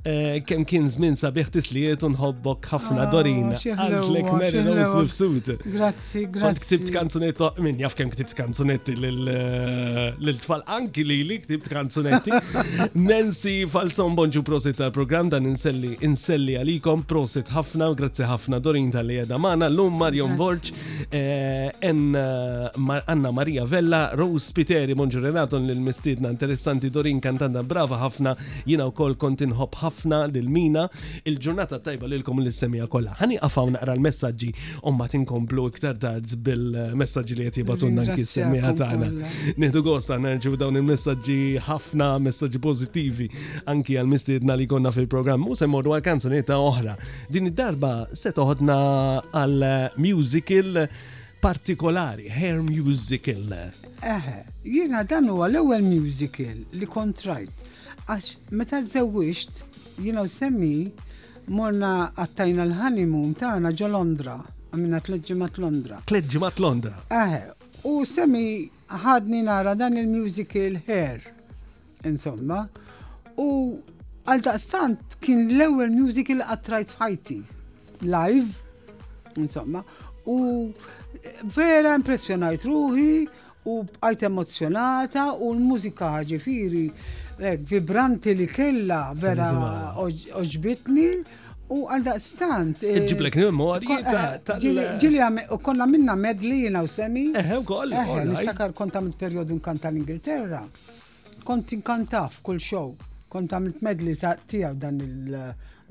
Eh, 0.04 0.42
kem 0.44 0.64
kien 0.68 0.84
zmin 0.92 1.14
sabiħ 1.16 1.46
tislijiet 1.54 2.02
unħobbok 2.04 2.66
ħafna 2.74 3.06
ah, 3.06 3.10
Dorina. 3.12 3.56
Għadlek 3.56 4.26
Mary 4.36 4.60
Rose 4.66 4.98
Wifsut. 5.00 5.46
Grazzi, 5.72 6.26
grazzi. 6.34 6.60
ktibt 6.60 6.90
kanzunetti, 6.92 7.46
minn 7.64 7.78
jaf 7.80 7.94
kem 7.96 8.10
ktibt 8.12 8.34
kanzunetti 8.36 8.98
l-tfal 9.00 10.60
eh, 10.60 10.72
anki 10.76 11.06
li 11.08 11.16
li 11.24 11.38
ktibt 11.40 11.70
kanzunetti. 11.72 12.34
Nancy 13.06 13.54
Falson 13.72 14.12
bonġu 14.18 14.42
prosit 14.44 14.76
tal-program 14.82 15.30
dan 15.32 15.48
inselli 15.48 15.94
inselli 16.04 16.58
għalikom 16.60 17.06
prosit 17.08 17.48
ħafna 17.56 17.88
grazzi 17.96 18.28
ħafna 18.28 18.60
Dorin 18.60 18.92
tal-li 18.92 19.22
għedamana 19.22 19.70
l-lum 19.72 19.96
Marion 20.04 20.36
Borċ, 20.36 20.74
eh, 21.16 21.86
Anna 21.88 23.32
Maria 23.38 23.64
Vella, 23.72 24.04
Rose 24.20 24.52
Piteri 24.52 24.92
bonġu 25.00 25.24
Renaton 25.24 25.64
l-mistidna 25.64 26.28
interessanti 26.36 26.92
Dorin 26.92 27.24
kantanda 27.24 27.64
brava 27.64 28.04
ħafna 28.04 28.36
jina 28.68 28.84
u 28.92 28.96
kol 29.00 29.16
hop 29.16 29.80
ħafna 29.80 29.92
ħafna 29.94 30.18
lil 30.34 30.48
mina 30.54 30.86
il-ġurnata 31.30 31.78
tajba 31.86 32.08
lilkom 32.10 32.42
l-semija 32.42 32.86
kollha. 32.90 33.14
Ħani 33.20 33.38
għafaw 33.46 33.72
naqra 33.76 33.94
l-messaġġi 33.96 34.50
u 34.82 34.92
ma 34.96 35.08
inkomplu 35.20 35.66
iktar 35.70 35.98
tard 36.02 36.34
bil 36.44 36.66
messagġi 36.98 37.36
li 37.38 37.46
qed 37.48 37.60
jibatunna 37.62 38.06
n-kissemija 38.08 38.74
semija 38.74 38.76
tagħna. 38.82 39.28
għosta 39.54 39.84
gost 39.88 40.14
għandna 40.14 40.56
dawn 40.64 40.80
il-messaġġi 40.82 41.38
ħafna 41.68 42.10
messaġġi 42.28 42.62
pożittivi 42.68 43.28
anki 43.70 43.96
għal 44.00 44.10
mistiedna 44.10 44.56
li 44.58 44.66
konna 44.70 44.92
fil-programm 44.94 45.46
u 45.50 45.54
semmorru 45.58 45.94
għal 45.96 46.06
kanzunetta 46.10 46.58
oħra. 46.58 46.96
Din 47.30 47.50
id-darba 47.52 48.08
se 48.12 48.32
toħodna 48.34 48.78
għal 49.34 49.68
musical 49.98 50.88
partikolari, 51.44 52.30
hair 52.32 52.62
musical. 52.64 53.50
Eħe, 54.00 54.34
eh, 54.40 54.52
jiena 54.64 55.02
dan 55.04 55.28
huwa 55.28 55.50
l-ewwel 55.50 55.84
musical 55.84 56.62
li 56.72 56.88
kontrajt 56.88 57.63
Għax 58.04 58.26
meta 58.52 58.82
żewwixt, 58.84 59.62
jina 60.04 60.26
semmi, 60.28 60.90
morna 61.56 62.10
għattajna 62.20 62.66
l-honeymoon 62.66 63.32
għana 63.40 63.70
ġo 63.72 63.88
Londra, 63.88 64.34
għamina 64.72 65.00
t 65.00 65.06
tleġġimat 65.08 65.56
Londra. 65.62 66.00
t 66.04 66.12
Tleġġimat 66.12 66.60
Londra. 66.60 66.98
Eħe, 67.08 67.40
u 67.88 68.04
semmi 68.04 68.44
ħadni 68.92 69.40
nara 69.46 69.72
dan 69.74 69.96
il-musical 69.96 70.76
Hair, 70.84 71.22
insomma, 72.04 72.66
u 73.40 73.48
għal 74.28 74.44
daqstant 74.50 75.16
kien 75.24 75.48
l 75.56 75.64
ewel 75.64 75.88
musical 75.96 76.44
għattrajt 76.44 76.92
fħajti, 76.98 77.38
live, 78.04 78.50
insomma, 79.40 79.80
u 80.28 80.36
vera 81.56 81.96
impressionajt 81.96 82.68
ruħi, 82.68 83.08
u 83.64 83.78
għajt 83.84 84.24
emozjonata 84.28 85.30
u 85.40 85.52
l-mużika 85.54 86.10
ġifiri 86.30 86.82
eh, 86.90 87.54
vibranti 87.56 88.34
li 88.36 88.46
kella 88.50 89.06
vera 89.16 89.46
oġbitni 89.96 91.08
u 91.74 91.78
għalda 91.88 92.16
stant. 92.20 92.82
Eh, 92.84 93.06
Ġiblek 93.08 93.38
memori 93.40 93.88
eh, 93.88 94.36
ta' 94.44 94.58
ġilja 94.62 95.30
u 95.56 95.60
konna 95.64 95.88
minna 95.90 96.16
medli 96.16 96.66
jina 96.66 96.82
u 96.84 96.90
semi. 96.92 97.30
Eħe, 97.40 97.62
u 97.62 97.66
koll. 97.68 97.96
Eħe, 97.96 98.20
niftakar 98.28 98.76
konta 98.76 99.00
għamilt 99.00 99.16
periodu 99.20 99.56
nkanta 99.56 99.88
l-Ingilterra. 99.90 100.60
Kont 101.44 101.72
nkanta 101.78 102.26
f'kull 102.36 102.60
show. 102.60 102.92
Konta 103.32 103.56
għamilt 103.56 103.80
medli 103.86 104.16
ta' 104.20 104.36
tijaw 104.44 104.76
dan 104.76 105.00
il- 105.04 105.38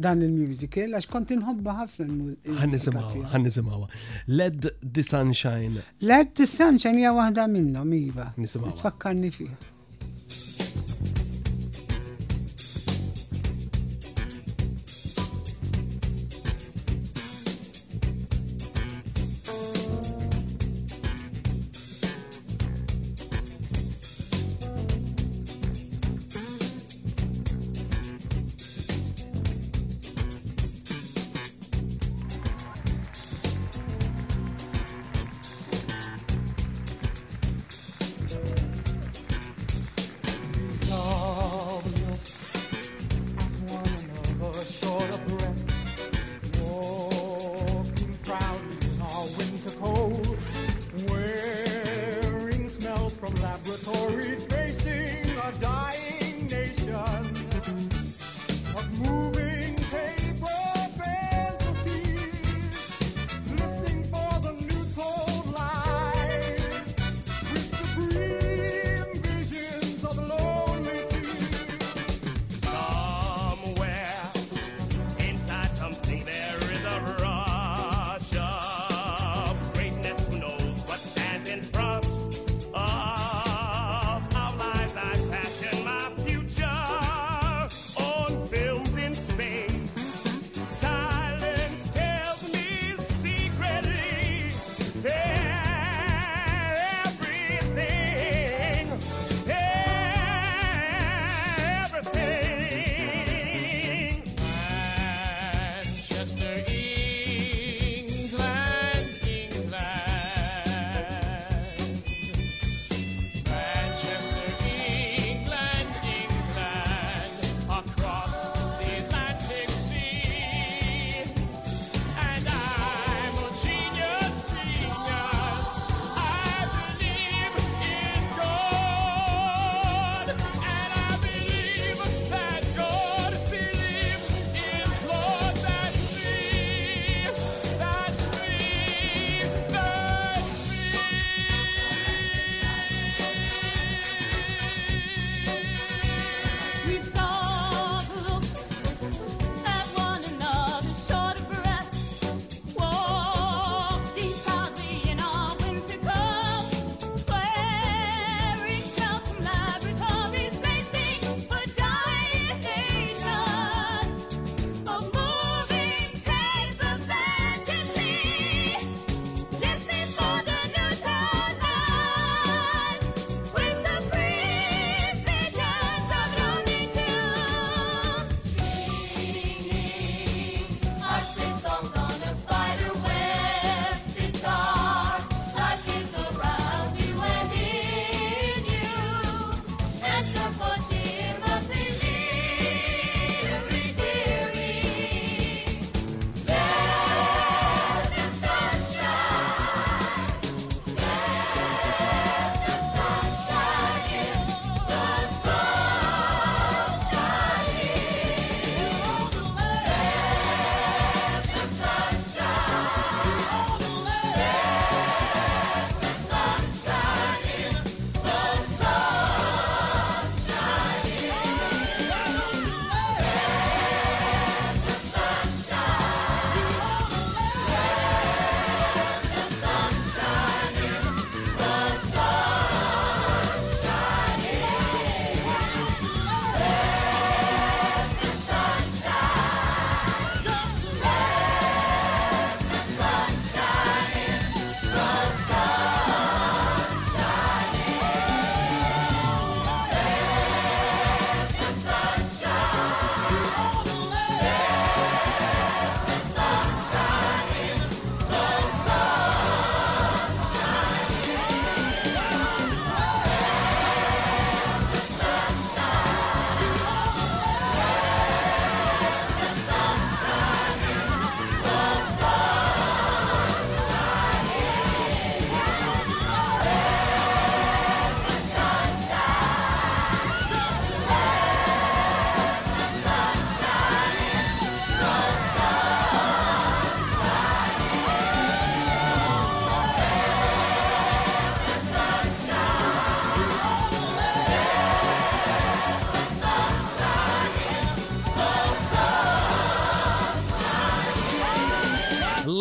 دان 0.01 0.21
الميوزيكال 0.21 0.95
اش 0.95 1.07
كنت 1.07 1.33
نهبها 1.33 1.85
في 1.85 2.03
الميوزيكال 2.03 2.79
سماوة 2.79 3.35
هاني 3.35 3.49
سماوة 3.49 3.87
لاد 4.27 4.71
دي 4.83 5.01
سانشاين 5.01 5.77
لاد 6.01 6.33
دي 6.33 6.45
سانشاين 6.45 6.99
يا 6.99 7.09
واحدة 7.11 7.47
منا 7.47 7.83
ميبا 7.83 8.31
تفكرني 8.77 9.31
فيها 9.31 9.55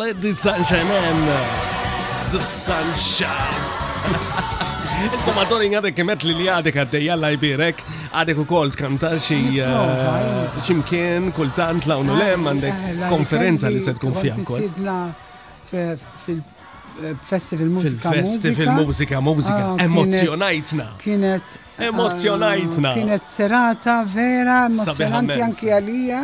Let 0.05 0.21
the 0.21 0.33
sunshine 0.33 0.79
in. 0.79 1.25
The 2.35 2.41
sunshine. 2.41 3.67
Insomma, 5.15 5.45
Tony, 5.47 5.69
għadek 5.79 5.95
kemet 5.95 6.25
li 6.27 6.33
li 6.41 6.47
għadek 6.51 6.75
jalla 7.05 7.29
jbirek, 7.37 7.79
għadek 8.11 8.41
u 8.43 8.43
kol 8.49 8.73
tkanta 8.75 9.13
xie 9.15 9.63
eh, 9.63 10.59
ximkien, 10.65 11.29
kultant 11.37 11.87
la 11.87 12.01
unulem, 12.03 12.49
għandek 12.51 13.05
konferenza 13.13 13.71
li 13.71 13.79
se 13.85 13.95
tkun 13.95 14.17
fija 14.19 14.35
kol. 14.43 14.67
Eh, 15.71 15.95
festival 17.31 17.71
Musika. 17.73 18.11
Festival 18.13 18.75
Musika, 18.83 19.23
Musika. 19.23 19.71
Emozjonajtna. 19.87 20.89
Ah, 20.91 20.99
kienet. 21.01 21.55
Emozjonajtna. 21.81 22.91
Ah, 22.91 22.99
kienet 22.99 23.31
serata 23.39 24.01
vera, 24.11 24.65
emozjonanti 24.67 25.47
anki 25.47 25.71
għalija 25.79 26.23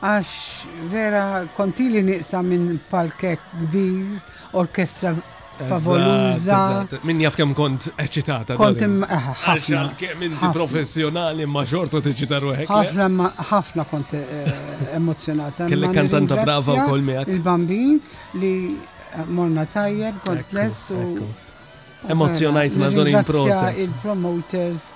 għax 0.00 0.90
vera 0.92 1.24
kontili 1.56 2.02
niqsa 2.06 2.40
minn 2.46 2.76
palkek 2.90 3.40
kbir, 3.64 4.18
orkestra 4.58 5.10
favoluza. 5.68 6.58
Minn 7.02 7.22
jaf 7.24 7.34
kem 7.40 7.50
kont 7.58 7.88
eċitata. 7.98 8.54
Kont 8.60 8.84
eh, 8.84 9.32
ħafna. 9.42 9.80
Kem 9.98 10.22
inti 10.28 10.50
professjonali 10.54 11.48
ma 11.50 11.64
xorta 11.66 11.98
t-eċita 12.04 12.38
ruħek. 12.44 12.70
Eh? 12.70 13.00
ħafna, 13.50 13.86
kont 13.90 14.14
eh, 14.18 14.46
emozjonata. 15.00 15.66
Kelli 15.66 15.90
kantanta 15.96 16.38
brava 16.44 16.76
u 16.78 16.84
kol 16.92 17.02
miħak. 17.10 17.32
Il-bambin 17.34 17.98
li 18.38 18.54
morna 19.34 19.66
tajjeb, 19.66 20.22
kont 20.28 20.46
bless 20.54 20.84
u. 20.94 21.02
Emozjonajtna 22.06 22.92
don 22.94 23.10
prosa 23.26 23.72
Il-promoters 23.74 24.86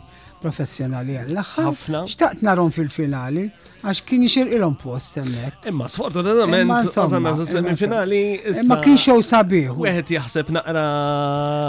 professjonali 0.44 1.18
għall-axħar. 1.22 1.68
Ħafna. 1.70 2.02
Xtaqt 2.10 2.44
narom 2.48 2.72
fil-finali. 2.76 3.46
Għax 3.80 4.00
kien 4.04 4.24
jixir 4.26 4.48
ilhom 4.52 4.74
post 4.76 5.14
hemmhekk. 5.16 5.68
Imma 5.70 5.86
sfortunatament 5.88 6.72
għazamna 6.90 7.30
semifinali. 7.48 8.18
Imma 8.62 8.76
kien 8.84 8.98
xew 9.00 9.22
sabiħ. 9.24 9.70
Wieħed 9.80 10.10
jaħseb 10.18 10.50
naqra 10.52 10.82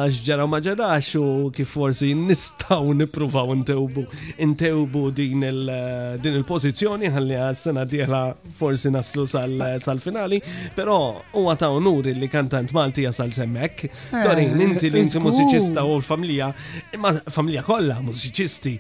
x'ġara 0.10 0.48
ma 0.52 0.60
ġarax 0.64 1.14
u 1.22 1.52
kif 1.56 1.72
forsi 1.72 2.10
nistgħu 2.20 2.96
nippruvaw 3.04 3.54
intewbu 3.56 4.04
intewbu 4.44 5.04
din 5.22 5.46
il-pożizzjoni 5.52 7.12
ħalli 7.16 7.38
għas-sena 7.46 7.86
diħla 7.88 8.20
forsi 8.60 8.92
naslu 8.92 9.24
sal-finali, 9.32 10.42
però 10.76 10.98
huwa 11.40 11.56
ta' 11.56 11.70
onur 11.72 12.10
li 12.12 12.30
kantant 12.34 12.74
Malti 12.76 13.06
jasal 13.08 13.32
semmek. 13.36 13.86
Eh, 13.88 14.18
Dorin, 14.26 14.58
inti 14.66 14.92
li 14.92 15.00
inti 15.06 15.20
mużiċista 15.24 15.88
u 15.88 15.96
l-familja, 16.00 16.52
imma 16.96 17.16
familja 17.32 17.64
kollha 17.64 18.02
mużiċisti 18.04 18.76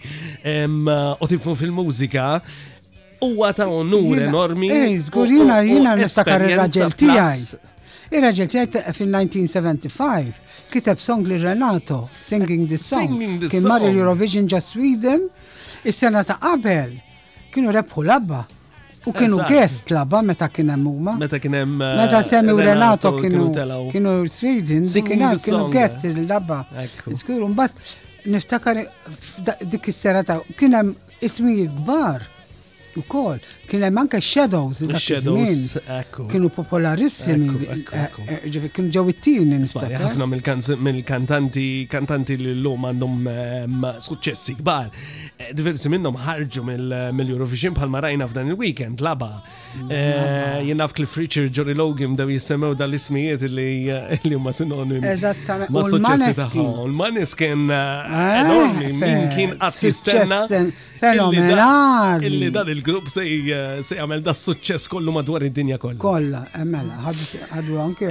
u 1.21 1.31
tifu 1.31 1.55
fil-mużika 1.61 2.27
huwa 3.21 3.53
ta' 3.53 3.67
onur 3.67 4.19
enormi. 4.19 4.69
Ej, 4.71 4.93
eh, 4.95 4.99
zgur, 5.01 5.27
jina, 5.27 5.61
jina 5.63 5.95
nistakar 5.95 6.41
il 6.49 6.55
raġel 6.57 6.91
tijaj. 7.01 7.41
il 8.11 8.21
raġel 8.25 8.49
tijaj 8.49 8.67
fil-1975 8.67 10.31
kiteb 10.71 10.97
song 10.99 11.27
li 11.27 11.37
Renato, 11.37 12.09
Singing 12.25 12.67
the 12.69 12.77
Song, 12.79 13.17
kien 13.49 13.67
marri 13.67 13.89
l-Eurovision 13.91 14.47
ġa 14.49 14.61
Sweden, 14.63 15.25
is-sena 15.83 16.23
ta' 16.25 16.37
qabel 16.41 16.97
kienu 17.53 17.71
rebħu 17.75 18.05
labba. 18.07 18.41
U 19.09 19.11
kienu 19.13 19.39
guest 19.49 19.89
labba 19.91 20.21
meta 20.23 20.45
kien 20.49 20.69
hemm 20.73 20.85
huma. 20.87 21.15
Meta 21.21 21.37
kien 21.41 21.55
hemm 21.59 21.81
eh, 21.81 21.93
Meta 22.01 22.41
u 22.55 22.57
Renato 22.57 23.15
kienu 23.19 23.47
kienu 23.93 24.11
Sweden, 24.29 24.83
kienu 25.11 25.67
guest 25.75 26.05
il-labba. 26.09 26.63
Iskuru 27.11 27.49
mbagħad 27.53 27.95
niftakar 28.33 28.77
eh, 28.81 28.89
dik 29.69 29.89
is-sena 29.93 30.23
ta' 30.25 30.39
kien 30.57 30.75
hemm 30.79 30.95
ismijiet 31.29 31.71
kbar. 31.83 32.27
You 32.95 33.03
call 33.03 33.39
Kien 33.71 33.83
hemm 33.87 33.99
anke 34.01 34.19
shadows 34.19 34.81
dak 34.83 34.97
iż-żmien. 34.97 35.59
Kienu 36.31 36.49
popolarissimi. 36.51 37.47
Eh, 37.71 37.83
eh, 38.29 38.65
kienu 38.75 38.89
ġew 38.95 39.11
it-tien 39.13 39.53
niftakar. 39.61 40.01
Ħafna 40.09 40.27
eh? 40.27 40.79
mill-kantanti 40.87 41.67
kantanti 41.91 42.35
li 42.41 42.57
llum 42.65 42.83
għandhom 42.89 43.29
suċċessi 44.09 44.57
kbar. 44.59 44.91
Diversi 45.55 45.89
minnhom 45.93 46.19
ħarġu 46.19 46.65
mill-Eurovision 46.67 47.77
bħalma 47.77 48.03
rajna 48.09 48.27
f'dan 48.27 48.51
il-weekend 48.51 48.99
laba. 48.99 49.39
Jien 49.87 50.75
naf 50.75 50.91
Cliff 50.97 51.15
Richard, 51.15 51.53
Johnny 51.55 51.73
Logan 51.77 52.17
daw 52.19 52.27
jissemmew 52.27 52.75
dal-ismijiet 52.75 53.47
li 53.55 54.35
huma 54.35 54.51
sinonimi. 54.51 55.07
Eżattament. 55.15 55.69
Ma' 55.71 55.87
suċċessi 55.87 56.35
tagħhom. 56.43 56.85
Il-Maneskin 56.91 57.67
enormi 57.71 58.91
minn 58.99 59.29
kien 59.31 59.57
qatt 59.63 59.85
jistenna. 59.87 60.43
Fenomenali. 61.01 62.27
Illi 62.29 62.51
dan 62.53 62.67
il-grupp 62.69 63.07
sej 63.09 63.55
se 63.85 63.97
jagħmel 63.99 64.21
da 64.25 64.33
suċċess 64.37 64.89
kollu 64.91 65.13
madwar 65.15 65.43
id-dinja 65.45 65.77
kollha. 65.81 65.99
Kollha, 66.01 66.41
emmela, 66.61 67.01
eh, 67.11 67.37
ħadu 67.51 67.77
anke 67.81 68.09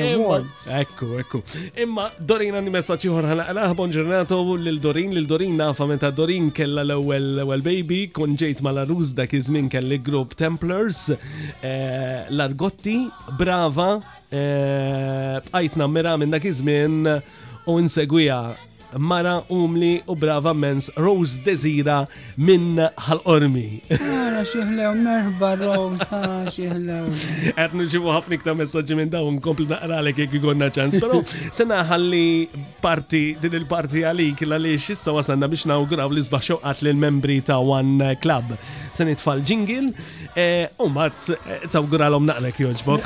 Ekku, 0.80 1.08
ekku. 1.20 1.40
Imma 1.82 2.06
Dorin 2.18 2.56
għandi 2.60 2.74
messaġġ 2.76 3.08
ieħor 3.08 3.28
ħanaqlaħ 3.32 3.74
bon 3.80 3.94
ġurnata 3.94 4.38
lil 4.66 4.80
Dorin, 4.84 5.14
lil 5.16 5.28
Dorin 5.30 5.56
nafa 5.60 5.88
meta 5.90 6.10
Dorin 6.14 6.50
kella 6.54 6.84
l-ewwel 6.86 7.42
ewwel 7.44 7.64
baby 7.64 8.02
kun 8.16 8.36
ġejt 8.38 8.62
mal-Arus 8.66 9.14
dak 9.18 9.34
iż-żmien 9.38 9.70
kelli 9.72 9.98
grupp 10.04 10.36
Templars, 10.40 11.04
eh, 11.10 12.26
l-Argotti, 12.30 12.98
brava, 13.38 13.92
eh, 14.30 15.38
bqajtna 15.50 15.86
Mira 15.88 16.16
minn 16.16 16.30
dak 16.30 16.44
iż-żmien 16.50 17.00
u 17.70 17.78
nsegwija 17.80 18.40
Mara 18.98 19.42
Umli 19.48 20.00
u 20.06 20.14
brava 20.14 20.52
mens 20.54 20.90
Rose 20.96 21.40
Desira 21.44 22.04
minn 22.38 22.76
ħal-ormi. 23.06 23.68
Mara 24.00 24.42
xieħlew, 24.48 24.94
merba 25.02 25.52
Rose, 25.60 26.06
ha 26.10 26.40
xieħlew. 26.50 27.54
Għet 27.54 27.76
ġivu 27.92 28.10
ħafna 28.14 28.40
ta' 28.44 28.54
messagġi 28.58 28.98
minn 28.98 29.12
dawn, 29.12 29.38
kompli 29.44 29.68
naqralek 29.70 30.24
jek 30.24 30.38
jgħonna 30.40 30.70
ċans, 30.74 31.00
pero 31.02 31.22
sena 31.52 31.82
ħalli 31.86 32.26
parti, 32.82 33.24
din 33.40 33.58
il-parti 33.60 34.04
għalik 34.08 34.44
l-għalix, 34.46 34.90
jissa 34.94 35.14
wasanna 35.16 35.48
biex 35.50 35.68
nawguraw 35.70 36.10
li 36.10 36.26
zbaxxu 36.28 36.60
għat 36.62 36.84
l-membri 36.88 37.40
ta' 37.46 37.60
One 37.60 38.14
Club 38.22 38.56
se 38.96 39.04
nitfall 39.06 39.40
ġingil, 39.46 39.90
eh, 40.36 40.66
u 40.82 40.88
mazz, 40.92 41.30
mbagħad 41.30 41.50
eh, 41.56 41.72
tawguralhom 41.74 42.26
naqlek 42.26 42.60
joġbok. 42.64 43.04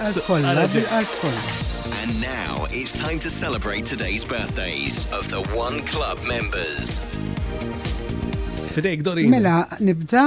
And 2.05 2.21
now 2.21 2.65
it's 2.71 2.93
time 2.93 3.19
to 3.21 3.31
celebrate 3.31 3.85
today's 3.87 4.25
birthdays 4.25 5.05
of 5.13 5.29
the 5.33 5.41
One 5.57 5.81
Club 5.89 6.21
members. 6.29 7.01
Fidejk, 8.75 9.05
Dorin. 9.07 9.31
Mela, 9.31 9.61
nibda 9.81 10.25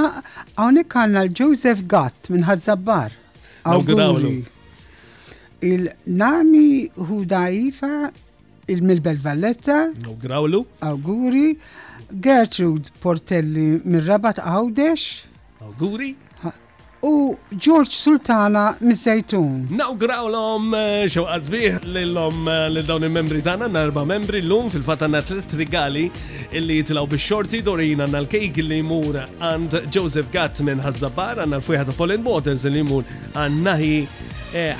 għonek 0.56 0.94
għanna 1.02 1.26
l-Joseph 1.26 1.84
Gatt 1.90 2.30
minn 2.32 2.46
Hazzabbar. 2.48 3.12
Awgurali. 3.68 4.38
Il-Nami 5.60 6.88
hu 6.96 7.04
Hudaifa, 7.10 8.08
il-Milbel 8.70 9.18
Valletta. 9.20 9.78
Awgurawlu. 10.06 10.62
Awguri. 10.80 11.48
Gertrude 12.24 12.88
Portelli 13.02 13.70
minn 13.84 14.04
Rabat 14.06 14.38
Għawdex 14.40 15.04
auguri. 15.68 16.14
U 17.02 17.36
George 17.60 17.90
Sultana 17.94 18.72
l-om 18.80 20.64
eh, 20.74 21.04
xewqat 21.06 21.28
għazbiħ 21.30 21.76
l 22.02 22.16
om 22.18 22.48
eh, 22.50 22.64
l-dawn 22.72 23.06
il-membri 23.06 23.38
tana, 23.44 23.68
narba 23.70 24.02
membri 24.02 24.40
l-lum 24.42 24.66
fil-fatana 24.74 25.20
tret 25.22 25.54
rigali 25.60 26.08
illi 26.58 26.80
jitlaw 26.80 27.06
bi 27.06 27.20
xorti 27.22 27.60
dorin 27.62 28.02
għanna 28.02 28.24
l-kejk 28.24 28.58
li 28.66 28.80
mur 28.82 29.20
għand 29.20 29.78
Joseph 29.94 30.32
Gatman 30.34 30.82
għazzabar 30.82 31.44
għanna 31.44 31.62
l-fujħa 31.62 31.86
ta' 31.86 31.94
Pollen 32.00 32.26
Waters 32.26 32.66
li 32.66 32.82
mur 32.82 33.06
għannahi 33.38 33.96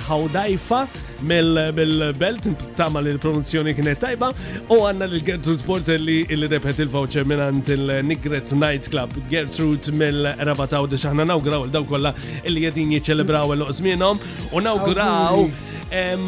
ħawdajfa 0.06 0.80
e 0.86 1.06
mill-belt, 1.28 2.46
tama 2.78 3.00
li 3.02 3.10
l-pronunzjoni 3.16 3.72
kienet 3.74 3.98
tajba, 4.04 4.28
u 4.70 4.76
għanna 4.86 5.08
l-Gertrude 5.08 5.64
Porter 5.66 5.98
li 6.00 6.20
il-repet 6.30 6.84
il-voucher 6.84 7.26
minnant 7.26 7.66
il-Nigret 7.74 8.52
Night 8.54 8.86
Club. 8.92 9.16
Gertrude 9.30 9.90
mill-rabataw 9.98 10.86
di 10.88 11.00
xaħna 11.02 11.26
nawgraw 11.26 11.64
il-daw 11.66 11.86
kolla 11.90 12.14
eh, 12.44 12.52
li 12.54 12.62
jedin 12.68 12.92
jiċelebraw 12.96 13.56
l-osminom 13.58 14.20
u 14.52 14.62
nawgraw 14.64 15.48
Em, 15.88 16.20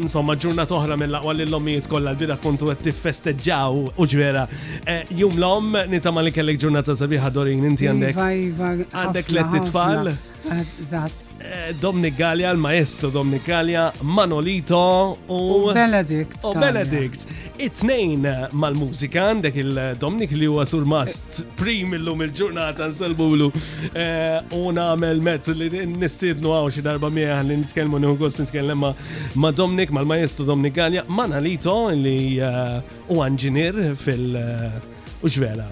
insomma 0.00 0.38
ġurnat 0.40 0.70
oħra 0.72 0.96
mill-laqwa 0.96 1.34
l 1.36 1.44
lomijiet 1.52 1.84
kolla 1.92 2.14
l-bira 2.14 2.38
kontu 2.40 2.70
qed 2.70 2.86
tiffesteġġaw 2.86 3.76
u 3.92 4.06
ġvera. 4.08 4.46
Eh, 4.88 5.02
jum 5.20 5.36
l-om 5.36 5.76
nitama 5.92 6.24
li 6.24 6.32
kellek 6.32 6.56
ġurnata 6.64 6.96
sabiħa 6.96 7.28
Dorin 7.36 7.68
inti 7.68 7.90
għandek. 7.92 8.16
Iva, 8.16 8.30
iva, 8.32 8.70
għandek 9.02 9.30
tlet 9.34 9.58
tfal. 9.68 10.14
Eżatt, 10.48 11.25
Eh, 11.50 11.74
Dominic 11.80 12.14
Gallia, 12.16 12.52
l-maestro 12.52 13.08
Dominic 13.08 13.44
Gallia, 13.44 13.92
Manolito 14.00 15.16
u 15.26 15.70
Benedict. 15.72 16.44
U 16.44 16.50
Benedict. 16.58 17.22
It-tnejn 17.58 18.26
mal-mużika 18.50 19.28
għandek 19.28 19.58
il 19.62 19.78
domnik 20.00 20.34
li 20.34 20.48
huwa 20.50 20.64
sur 20.66 20.82
mast 20.88 21.44
prim 21.56 21.94
illum 21.94 22.24
il-ġurnata 22.26 22.88
nsalbulu 22.90 23.48
eh, 23.94 24.40
u 24.58 24.72
namel 24.76 25.22
mezz 25.24 25.54
li 25.56 25.86
nistidnu 25.92 26.50
għaw 26.56 26.68
xi 26.74 26.82
darba 26.86 27.12
mieħ 27.14 27.46
li 27.48 27.60
nitkellmu 27.62 28.02
nieħu 28.02 28.18
gost 28.24 28.42
nitkellem 28.42 28.82
ma' 28.82 29.54
Domnik 29.56 29.90
mal-maestro 29.94 30.46
Dominic 30.50 30.74
Gallia, 30.80 31.06
Manolito 31.08 31.76
li 31.94 32.18
eh, 32.42 32.82
u 33.14 33.22
għanġinir 33.24 33.94
fil- 33.94 34.94
u 35.26 35.32
ġvela. 35.32 35.66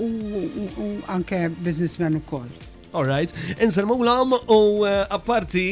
U 0.00 0.92
anke 1.12 1.48
businessman 1.60 2.16
ukoll. 2.22 2.48
Alright, 2.94 3.32
insalmu 3.58 3.96
l-għam 3.98 4.36
u 4.54 4.58
eh, 4.86 5.00
apparti 5.16 5.64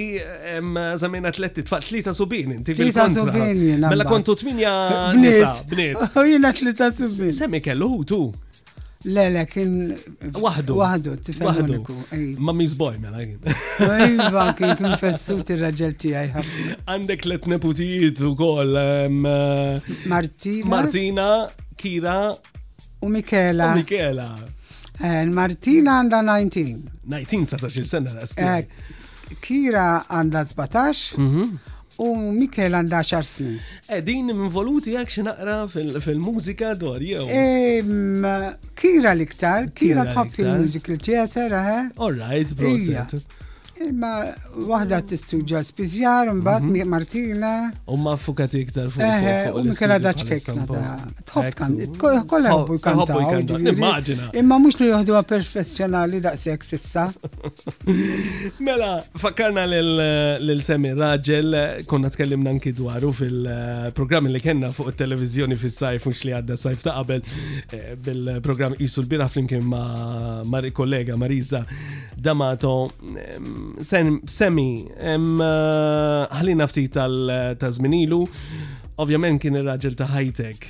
zamina 1.01 1.31
tletti 1.33 1.63
t-lita 1.67 2.15
subin, 2.15 2.51
inti 2.59 2.75
bil-kontra. 2.79 3.51
Mela 3.89 4.09
kontu 4.11 4.35
t-minja 4.41 4.75
nisa, 5.17 5.53
bnit. 5.71 6.03
U 6.19 6.25
jina 6.35 6.51
tlita 6.53 6.91
subin. 6.95 7.33
Semmi 7.45 7.63
kellu 7.65 7.93
tu. 8.05 8.25
Le, 9.05 9.31
le, 9.35 9.45
kien. 9.45 9.95
Wahdu. 10.35 10.73
Wahdu, 10.77 11.17
tifem. 11.17 11.47
Wahdu. 11.47 11.83
Mammy's 12.39 12.75
boy, 12.79 12.99
mela. 13.01 13.19
Iva, 13.23 14.53
kien 14.55 14.77
kien 14.79 14.95
fessu 14.99 15.41
ti 15.47 15.57
raġel 15.59 15.97
ti 15.97 16.13
tijaj. 16.13 16.29
Għandek 16.87 17.27
let 17.27 17.49
neputijiet 17.51 18.21
u 18.29 18.35
kol. 18.39 18.77
Eh, 18.79 19.09
Martina. 20.09 20.71
Martina, 20.77 21.29
Kira. 21.77 22.35
U 23.03 23.09
Mikela. 23.11 23.73
U 23.75 23.81
Mikela. 23.83 24.29
Eh, 25.03 25.27
Martina 25.35 25.99
għanda 26.05 26.23
19. 26.29 26.87
19, 27.03 27.51
sa 27.51 27.59
17 27.67 28.35
sena, 28.35 28.57
eh, 28.59 29.37
Kira 29.43 30.05
għanda 30.09 30.45
17. 30.53 31.17
Mhm 31.19 31.72
u 32.05 32.13
Mikel 32.39 32.75
għanda 32.77 33.03
10 33.05 33.27
snin. 33.29 33.59
E 33.91 34.01
din 34.05 34.27
minn 34.31 34.49
voluti 34.53 34.95
għak 34.99 35.17
naqra 35.29 35.57
fil-mużika 36.03 36.75
dwar 36.81 37.05
jew. 37.07 37.27
Kira 38.79 39.15
liktar, 39.19 39.71
Kira 39.77 40.09
tħobb 40.11 40.35
fil 40.37 40.49
il-musical 40.55 41.01
theater, 41.09 41.57
eh? 41.59 41.93
All 41.99 42.19
right, 42.25 42.53
bro. 42.59 42.75
Imma 43.89 44.25
wahda 44.71 44.99
t-istudja 45.07 45.59
spizjar, 45.65 46.27
mbat 46.35 46.63
mhm. 46.63 46.89
Martina. 46.89 47.73
Umma 47.87 48.17
fukati 48.17 48.61
iktar 48.63 48.91
fuq. 48.91 49.03
Eh, 49.03 49.49
Umma 49.51 49.61
u 49.61 49.65
mikra 49.67 49.97
daċkekna 50.03 50.67
Imma 54.39 54.59
mux 54.63 54.75
li 54.81 54.87
juhduwa 54.91 55.23
perfessjonali 55.27 56.21
daqsek 56.25 56.65
sissa. 56.67 57.09
Mela, 58.67 59.03
fakkarna 59.25 59.65
l-semi 59.69 60.93
raġel, 60.99 61.55
konna 61.91 62.09
t-kellimna 62.15 62.51
nki 62.61 62.71
dwaru 62.79 63.11
fil 63.17 63.41
eh, 63.47 63.55
programm 63.97 64.25
li 64.33 64.41
kena 64.45 64.69
fuq 64.77 64.87
il-televizjoni 64.93 65.57
fil-sajf, 65.59 66.01
mux 66.11 66.19
li 66.29 66.33
għadda 66.39 66.55
sajf 66.67 66.81
ta' 66.87 66.95
qabel 67.01 67.21
eh, 67.79 67.93
bil-programm 67.97 68.73
Isul 68.83 69.03
l-Bira 69.09 69.29
ma' 69.67 70.45
ma' 70.47 70.63
kollega 70.77 71.13
Marisa 71.17 71.61
Damato 72.17 72.73
semi 73.81 74.69
eh, 74.93 75.27
ħalina 76.37 76.67
ftit 76.71 76.97
tal-żminilu. 76.97 78.19
Ovvjament 79.03 79.41
kien 79.41 79.57
ir-raġel 79.59 79.95
ta' 79.99 80.09
high-tech. 80.11 80.67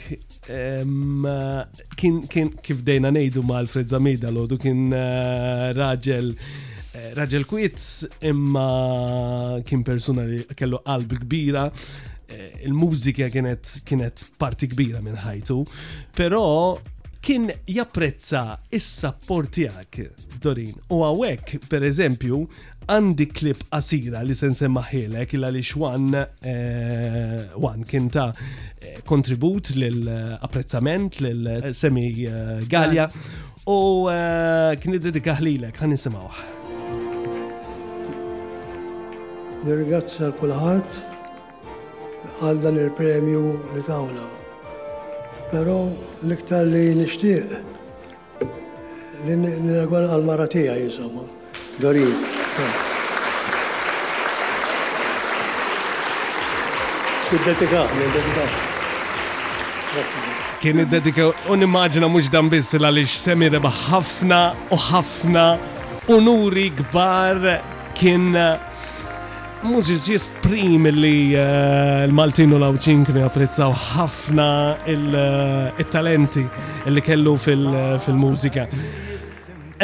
Eh, 0.51 1.65
kien 1.97 2.53
kif 2.62 2.83
dejna 2.87 3.11
ngħidu 3.15 3.43
ma' 3.47 3.59
Alfred 3.65 3.91
Zamida 3.91 4.31
l 4.31 4.45
kien 4.62 4.91
eh, 4.95 5.73
raġel 5.79 6.35
raġel 7.17 7.47
kwiet 7.49 7.83
imma 8.29 8.67
kien 9.65 9.81
persuna 9.81 10.27
li 10.29 10.43
kellu 10.57 10.77
qalb 10.85 11.15
kbira 11.23 11.62
il-mużika 12.69 13.31
kienet 13.33 13.79
kienet 13.88 14.21
parti 14.41 14.69
kbira 14.69 15.01
minn 15.03 15.17
ħajtu, 15.21 15.57
però 16.17 16.45
kien 17.25 17.47
japprezza 17.71 18.59
is 18.75 18.85
sapportijak 18.99 19.88
tiegħek 19.95 20.38
Dorin. 20.43 20.73
U 20.91 21.05
għawek, 21.07 21.51
per 21.71 21.85
eżempju, 21.87 22.41
għandi 22.90 23.27
klip 23.31 23.62
qasira 23.71 24.23
li 24.27 24.35
sen 24.35 24.55
semmaħilek 24.59 25.35
illa 25.37 25.51
li 25.55 25.62
xwan 25.62 26.09
wan 26.12 27.83
eh, 27.83 27.87
kien 27.88 28.09
ta' 28.11 28.33
kontribut 29.07 29.71
l-apprezzament 29.77 31.21
l-semi 31.23 32.09
eh, 32.27 32.66
Galja 32.68 33.07
u 33.71 34.09
eh, 34.11 34.75
kien 34.83 34.97
id-dedikaħ 34.99 35.42
lilek 35.47 35.79
għan 35.83 35.95
nisimawħ. 35.95 36.42
Nirgazza 39.62 40.33
kulħadd 40.40 41.03
għal 42.42 42.62
dan 42.64 42.81
il-premju 42.83 43.42
li 43.77 43.85
tawna. 43.87 44.27
Pero 45.55 45.79
l-iktar 46.25 46.66
li 46.66 46.88
nishtiq 46.99 47.59
li 49.29 49.37
nagħal 49.38 50.11
għal 50.16 50.25
maratija 50.27 50.75
jisomu. 50.83 51.29
Dorin. 51.79 52.40
Kien 60.61 60.79
id-dedika, 60.83 61.31
un-immaġina 61.53 62.09
mux 62.12 62.29
dan 62.33 62.51
biss 62.53 62.77
għalix 62.77 63.15
semi 63.25 63.49
reba 63.55 63.71
ħafna 63.73 64.41
u 64.69 64.79
ħafna 64.79 65.45
unuri 66.12 66.67
gbar 66.83 67.41
kien 67.97 68.29
mużiċist 69.65 70.43
prim 70.45 70.91
li 70.91 71.15
l-Maltinu 71.38 72.59
Lawċin 72.61 73.07
kien 73.09 73.23
japprezzaw 73.25 73.73
ħafna 73.95 74.51
il-talenti 74.93 76.45
il 76.45 76.45
eh, 76.45 76.85
e 76.85 76.93
e 76.93 76.95
li 76.99 77.05
kellu 77.09 77.35
fil-mużika. 77.41 77.87
fil 78.03 78.21
mużika 78.27 78.67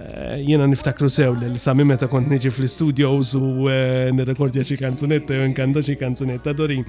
jena 0.49 0.64
niftakru 0.66 1.11
sew 1.12 1.35
li 1.37 1.61
sami 1.61 1.85
meta 1.85 2.07
kont 2.09 2.31
neġi 2.31 2.49
fl-studios 2.55 3.35
u 3.37 3.66
eh, 3.68 4.09
nirrekordja 4.16 4.64
xie 4.64 4.79
kanzunetta 4.81 5.37
u 5.42 5.46
nkanta 5.51 5.83
xie 5.85 5.99
kanzunetta 6.01 6.55
dorin. 6.57 6.87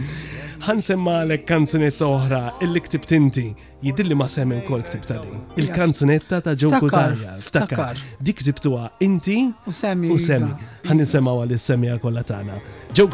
Għan 0.64 0.80
semma 0.82 1.18
għalek 1.26 1.44
kanzunetta 1.50 2.08
oħra 2.08 2.40
illi 2.64 2.82
ktibt 2.86 3.12
inti 3.18 3.46
jidilli 3.84 4.16
ma 4.16 4.30
semmi 4.32 4.62
koll 4.68 4.86
ktibta 4.88 5.20
din. 5.26 5.44
Il-kanzunetta 5.60 6.40
ta' 6.48 6.56
Ġo 6.56 6.72
Kutarja, 6.80 7.36
ftakar. 7.44 8.00
Dik 8.24 8.40
ktibtuha 8.46 8.94
inti 9.04 9.42
u 9.68 9.76
semmi. 9.76 10.08
U 10.08 10.16
iva. 10.16 10.24
semmi. 10.24 10.56
Ħan 10.88 11.04
nisemgħu 11.04 11.38
għal 11.44 11.58
is-semija 11.60 12.00
kollha 12.00 12.24
tagħna. 12.32 12.62
Ġo 12.96 13.10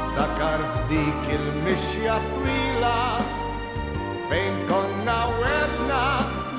Ftakar 0.01 0.65
f'dik 0.75 1.29
il-mixja 1.37 2.17
twila 2.35 2.97
fejn 4.29 4.59
konna 4.67 5.21
wedna 5.39 6.01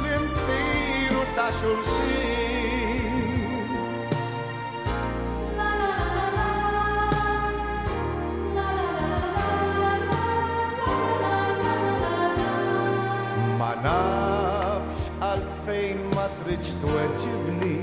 l-imsiru 0.01 1.27
ta' 1.37 1.51
xulxin. 1.61 2.34
tweġibni 16.85 17.77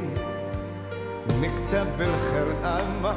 Nikteb 1.41 2.01
il-ħerqa 2.05 2.73
imma 2.85 3.13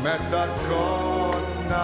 Meta 0.03 0.47
konna 0.65 1.83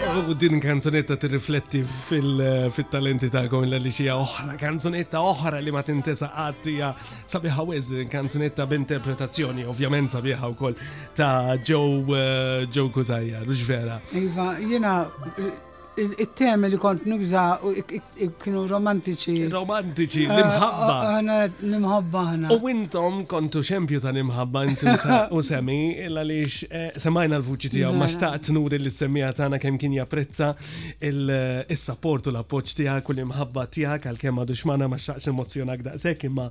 U 0.09 0.33
din 0.33 0.57
kanzunetta 0.59 1.15
tirrifletti 1.21 1.83
fil-talenti 2.07 3.27
ta'kom 3.29 3.61
l 3.69 3.77
li 3.77 3.91
xija 3.93 4.15
oħra, 4.17 4.55
kanzunetta 4.57 5.21
oħra 5.21 5.59
li 5.61 5.69
ma 5.69 5.83
tintesa 5.85 6.31
għattija 6.33 6.89
sabiħa 7.29 7.65
wez 7.69 7.91
din 7.93 8.09
kanzunetta 8.09 8.65
b'interpretazzjoni, 8.65 9.67
ovvjament 9.69 10.09
sabiħa 10.09 10.49
u 10.49 10.57
koll 10.57 10.79
ta' 11.15 11.59
Joe 11.61 12.89
Kuzajja, 12.89 13.43
eh, 13.43 13.45
rux 13.45 13.61
vera. 13.69 14.01
Iva, 14.17 14.55
jena 14.65 14.95
il-tema 15.97 16.67
li 16.67 16.77
kont 16.79 17.05
nibża 17.09 17.43
kienu 18.43 18.63
romantiċi. 18.69 19.47
Romantiċi, 19.51 20.23
eh, 20.25 20.37
l-imħabba. 20.37 20.91
Għana 21.09 21.37
eh, 21.43 21.53
l-imħabba 21.65 22.21
għana. 22.31 22.51
U 22.61 22.69
intom 22.71 23.23
kontu 23.29 23.61
xempju 23.65 23.99
ta' 24.03 24.09
l-imħabba 24.13 24.63
inti 24.69 24.87
u 25.35 25.41
semi, 25.45 25.79
għalix 26.05 26.63
eh, 26.69 26.91
semajna 27.05 27.35
l-vuċi 27.39 27.71
tijaw, 27.75 27.93
ma 27.97 28.07
xtaqt 28.11 28.51
nuri 28.55 28.79
li 28.81 28.91
semmija 28.93 29.31
tana 29.37 29.59
kem 29.61 29.77
kien 29.81 29.93
japprezza 29.97 30.53
il 31.09 31.31
sapport 31.79 32.27
u 32.29 32.35
l-appoċ 32.35 32.75
tijak 32.81 33.09
u 33.09 33.17
l-imħabba 33.17 33.67
tijak 33.73 34.07
għal-kem 34.11 34.39
għadu 34.43 34.59
xmana 34.61 34.87
ma 34.91 34.97
xtaqx 35.01 35.31
emozjonak 35.33 35.83
da' 35.89 35.97
sekk 35.99 36.29
imma 36.29 36.49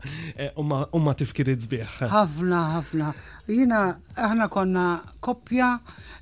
umma 0.95 1.15
tifkirit 1.19 1.65
zbieħ. 1.69 1.99
Ħafna, 2.09 2.63
ħafna 2.79 3.15
jina 3.53 3.81
aħna 4.17 4.49
konna 4.53 4.85
koppja 5.25 5.69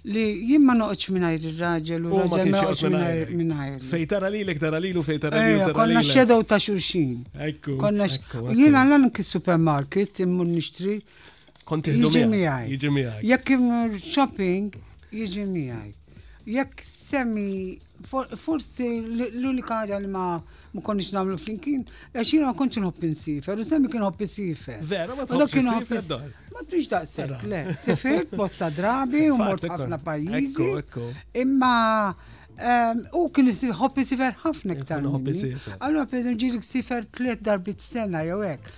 li 0.07 0.25
jien 0.47 0.63
ma 0.63 0.75
noqgħodx 0.79 1.13
mingħajr 1.15 1.49
ir-raġel 1.51 2.07
u 2.07 2.21
raġel 2.23 2.51
ma 2.53 2.61
noqgħodx 2.63 3.35
mingħajr. 3.41 3.81
Fej 3.91 4.07
tara 4.13 4.31
lilek 4.31 4.61
tara 4.63 4.79
lilu 4.83 5.03
fej 5.07 5.19
tara 5.27 5.41
lilu. 5.43 5.73
Konna 5.75 6.03
xedew 6.07 6.45
ta' 6.47 6.59
xulxin. 6.63 7.25
Ekku. 7.49 7.77
Konna 7.83 8.07
l 8.07 9.11
supermarket 9.27 10.23
immur 10.23 10.47
nixtri. 10.47 11.01
Konti 11.67 11.97
ħdu 11.97 12.13
miegħi. 12.31 12.75
Jiġi 12.77 12.91
miegħi. 12.95 13.23
Jekk 13.27 14.03
shopping 14.07 14.71
jiġi 15.11 15.47
miegħi 15.51 15.95
jekk 16.47 16.79
semmi, 16.87 17.77
forsi 18.09 18.87
l-unika 19.35 19.81
ħaġa 19.83 19.99
li 20.05 20.11
ma 20.13 20.23
ma 20.39 20.85
konniex 20.85 21.11
nagħmlu 21.17 21.39
flimkien, 21.43 21.83
għax 22.15 22.31
jiena 22.37 22.51
ma 22.53 22.57
kontx 22.59 22.81
nħobb 22.85 23.07
insifer, 23.09 23.59
u 23.63 23.67
semmi 23.67 23.91
kien 23.91 24.05
ħobb 24.07 24.25
insifer. 24.29 24.79
Vera, 24.95 25.17
ma 25.19 25.27
tħobb 25.27 25.59
insifer 25.61 26.05
dal. 26.13 26.27
Ma 26.55 26.63
tnix 26.71 26.91
daqsek, 26.93 27.45
le, 27.51 27.63
sifert 27.83 28.33
bosta 28.39 28.71
drabi 28.71 29.27
u 29.33 29.39
mort 29.41 29.67
ħafna 29.67 29.99
pajjiżi. 30.07 30.71
Imma 31.43 31.75
Ehm, 32.61 32.99
u 33.17 33.29
kien 33.35 33.51
hoppi 33.77 34.05
sifer 34.09 34.33
ħafna 34.41 34.79
ktar. 34.81 35.05
Hoppi 35.13 35.35
sifer. 35.37 35.75
Għallu 35.77 36.05
per 36.09 36.21
eżempju, 36.23 36.61
sifer 36.65 37.05
tliet 37.13 37.43
darbit 37.45 37.83
sena 37.85 38.23
jew 38.25 38.39
hekk. 38.43 38.71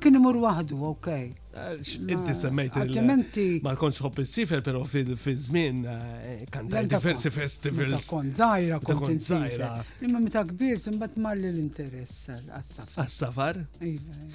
kien 0.00 0.14
imur 0.14 0.36
wahdu, 0.44 0.78
ok. 0.92 1.08
Eh, 1.08 2.10
inti 2.10 2.34
semmejt 2.34 2.76
il 2.76 3.60
Ma 3.62 3.74
konċ 3.74 4.02
hoppi 4.02 4.24
sifer, 4.24 4.60
pero 4.62 4.82
fil-żmien 4.84 5.84
eh, 5.86 6.46
kantaj 6.50 6.86
diversi 6.86 7.30
festivals. 7.30 8.06
Kont 8.08 8.36
zaħira, 8.36 8.80
kont 8.82 9.18
zaħira. 9.22 9.84
Imma 10.02 10.18
meta 10.18 10.42
kbirt, 10.44 10.86
imbagħad 10.92 11.18
marli 11.18 11.50
l-interess 11.52 12.28
għas-safar. 12.28 13.02
Għas-safar? 13.04 13.56
Iva, 13.80 14.02
iva. 14.02 14.28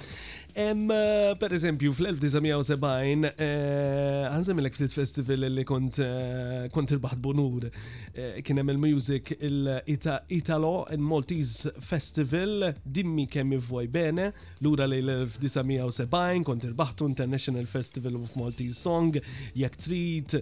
Em, 0.54 0.90
eh, 0.90 1.34
Per 1.40 1.52
eżempju, 1.54 1.92
fl-1970 1.94 3.26
eh, 3.40 4.26
għanżem 4.30 4.58
il 4.60 4.68
ftit 4.72 4.92
festival 4.94 5.44
li 5.54 5.64
kont 5.68 5.98
eh, 6.02 6.66
kont 6.72 6.90
il-baħt 6.96 7.20
bonur 7.22 7.66
kien 8.44 8.58
hemm 8.58 8.72
il-music 8.74 9.34
il-Italo 9.38 10.84
and 10.90 11.00
Maltese 11.06 11.70
Festival 11.80 12.72
dimmi 12.82 13.26
kemm 13.30 13.54
voj 13.62 13.86
bene 13.88 14.30
lura 14.60 14.88
li 14.90 14.98
l-1970 15.02 16.42
kont 16.48 16.66
il-baħtu 16.66 17.06
International 17.08 17.66
Festival 17.70 18.16
of 18.20 18.34
Maltese 18.36 18.76
Song 18.80 19.20
jak 19.54 19.76
trid 19.78 20.34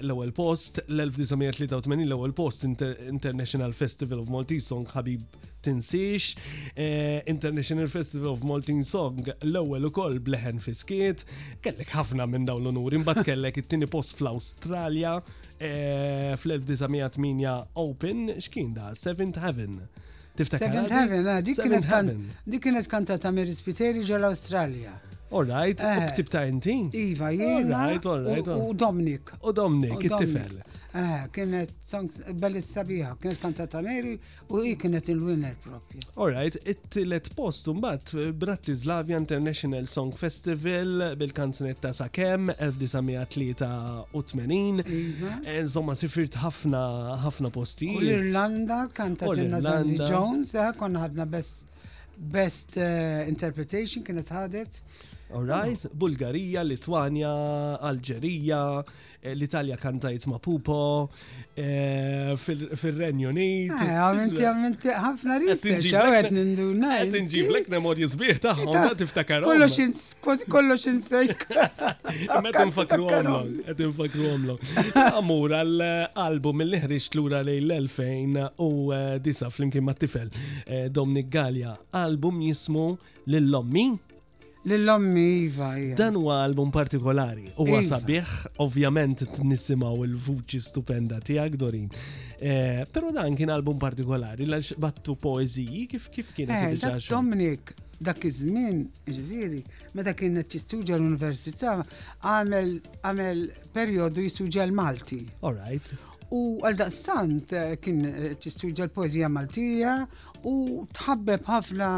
l-ewwel 0.00 0.32
post 0.36 0.84
l-1983 0.86 2.06
l-ewwel 2.06 2.32
post 2.38 2.64
International 2.68 3.74
Festival 3.74 4.22
of 4.22 4.30
Maltese 4.30 4.70
Song 4.70 4.86
ħabib 4.94 5.46
tinsix, 5.68 6.36
eh, 6.74 7.22
International 7.26 7.88
Festival 7.88 8.28
of 8.32 8.40
Malting 8.48 8.82
Song 8.86 9.20
l-ewwel 9.44 9.88
ukoll 9.88 10.18
bleħen 10.24 10.60
fiskiet, 10.62 11.24
kellek 11.64 11.92
ħafna 11.92 12.26
minn 12.28 12.48
dawn 12.48 12.62
l-unur, 12.64 12.96
imbagħad 13.00 13.26
kellek 13.30 13.60
it-tieni 13.62 13.88
post 13.90 14.16
fl-Awstralja 14.18 15.16
eh, 15.60 16.34
fl-1908 16.36 17.74
Open, 17.78 18.24
x'kien 18.38 18.72
da? 18.76 18.92
Seventh 18.98 19.40
Heaven. 19.42 19.80
Seventh 20.38 20.94
Heaven, 20.94 21.28
ah, 21.28 21.40
dik 21.42 21.58
kienet 21.60 21.86
kanta 21.90 22.16
dik 22.46 22.60
kienet 22.64 22.86
kantata 22.90 23.32
mir-Spiteri 23.34 24.04
ġol-Awstralja. 24.06 24.96
Alright, 25.28 25.82
eh. 25.84 26.06
u 26.08 26.24
ta' 26.32 26.46
inti? 26.48 26.76
Iva, 26.96 27.28
jena. 27.36 27.82
Alright, 27.82 28.06
alright. 28.08 28.46
U 28.48 28.70
Domnik. 28.72 29.34
U 29.44 29.52
Domnik, 29.52 30.06
it-tifel. 30.08 30.62
Ah, 30.96 31.26
kienet 31.34 31.68
songs 31.84 32.16
belli 32.40 32.60
sabiħa, 32.64 33.10
kienet 33.20 33.38
kantata 33.42 33.82
Mary 33.84 34.14
u 34.48 34.60
hi 34.64 34.70
kienet 34.80 35.08
il-winner 35.12 35.52
propju. 35.60 36.00
Alright, 36.16 36.56
it-tillet 36.64 37.28
post 37.36 37.68
mbagħad 37.68 38.14
Bratislavia 38.40 39.18
International 39.20 39.84
Song 39.92 40.14
Festival 40.16 41.12
bil-kanzunetta 41.20 41.92
Sakem 41.92 42.48
1983. 42.54 44.80
Iva. 44.88 45.36
Eh, 45.44 45.60
insomma, 45.60 45.92
sifirt 45.94 46.40
ħafna 46.40 46.82
ħafna 47.26 47.50
posti. 47.52 47.90
U 47.92 48.00
l-Irlanda 48.00 48.86
kantat 48.96 49.28
Sandy 49.60 50.00
Jones, 50.08 50.56
eh, 50.56 50.72
konna 50.80 51.04
ħadna 51.04 51.26
best 51.28 51.66
best 52.18 52.74
interpretation 52.80 54.02
kienet 54.02 54.26
ħadet. 54.34 54.80
Alright? 55.34 55.84
Bulgarija, 55.92 56.62
Litwanja, 56.64 57.30
Alġerija, 57.84 58.60
eh, 59.20 59.34
l-Italja 59.34 59.76
kantajt 59.76 60.24
ma' 60.30 60.38
Pupo, 60.38 61.10
eh, 61.54 62.32
fil-Renju 62.40 63.28
Unit. 63.28 63.72
Eh, 63.76 63.90
għamenti, 63.92 64.46
għamenti, 64.50 64.94
ħafna 65.04 65.36
research, 65.42 65.90
għawet 65.92 66.30
ninduna. 66.32 66.94
Għet 67.02 67.18
nġib 67.26 67.52
l-ek 67.52 67.68
memorji 67.76 68.08
zbieħ 68.08 68.40
taħħom, 68.46 68.72
ma' 68.72 68.96
tiftakar. 69.04 69.44
Kollox 69.44 70.88
insejt. 70.88 71.44
Għet 72.28 72.58
nfakru 72.72 73.10
għomlom, 73.12 73.52
għet 73.68 73.84
nfakru 73.88 74.30
għomlom. 74.32 74.74
Amur, 75.20 75.58
għal-album 75.60 76.64
il 76.68 76.80
ħriġt 76.86 77.18
l-ura 77.20 77.44
lej 77.44 77.60
l 77.66 77.84
u 78.64 78.72
disa 79.20 79.48
flimkien 79.52 79.84
ma' 79.84 79.94
tifel 79.98 80.32
Domnik 80.90 81.28
Galja, 81.28 81.76
album 82.06 82.40
jismu 82.48 82.94
Lill-Lommi. 83.28 83.90
Lill-ommi 84.68 85.44
iva, 85.44 85.78
iva. 85.80 85.94
Dan 85.96 86.14
huwa 86.14 86.42
album 86.44 86.68
partikolari. 86.74 87.46
Huwa 87.56 87.78
iva. 87.80 87.84
sabiħ, 87.88 88.32
ovvjament 88.60 89.22
t-nissimaw 89.36 90.02
il-vuċi 90.04 90.60
stupenda 90.66 91.18
tiegħek 91.24 91.56
Dorin. 91.56 91.86
Eh, 92.40 92.82
però 92.92 93.08
dan 93.14 93.34
kien 93.38 93.50
album 93.54 93.78
partikolari, 93.80 94.44
l 94.44 94.58
battu 94.82 95.14
poeziji 95.16 95.86
kif 95.88 96.10
kif 96.12 96.34
kien 96.36 96.52
eh, 96.52 97.00
Dominik, 97.08 97.72
dak 97.96 98.20
iż-żmien, 98.28 98.82
ġviri, 99.08 99.62
meta 99.96 100.12
kien 100.18 100.36
qed 100.38 100.58
jistudja 100.58 101.00
l-università, 101.00 101.78
għamel 102.20 102.70
għamel 103.00 103.42
perjodu 103.72 104.26
jistudja 104.28 104.68
l-Malti. 104.68 105.22
All 105.40 105.56
right. 105.64 105.88
U 106.28 106.58
għal-daqstant 106.60 107.56
eh, 107.56 107.76
kien 107.80 108.04
tistudja 108.36 108.84
l-poezija 108.90 109.32
Maltija 109.32 109.96
u 110.46 110.56
tħabbeb 110.92 111.48
ħafna 111.56 111.92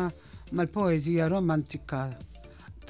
mal-poezija 0.55 1.27
romantika 1.31 2.05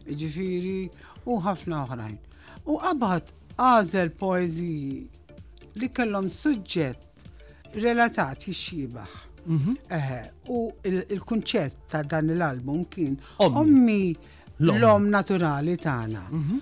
ġifiri 0.09 0.89
u 1.29 1.37
ħafna 1.45 1.83
oħrajn. 1.83 2.17
U 2.65 2.79
qabad 2.81 3.29
għażel 3.61 4.15
poeziji 4.17 5.77
li 5.77 5.91
kellhom 5.93 6.31
suġġett 6.39 7.77
relatat 7.77 8.47
jixxibaħ. 8.49 9.19
Mhm. 9.45 10.49
U 10.57 10.71
il-kunċett 10.81 11.85
ta' 11.85 12.01
dan 12.01 12.33
l-album 12.33 12.85
kien 12.89 13.13
ommi 13.45 14.15
l-om 14.57 15.05
naturali 15.07 15.77
tagħna. 15.77 16.25
Mhm 16.33 16.59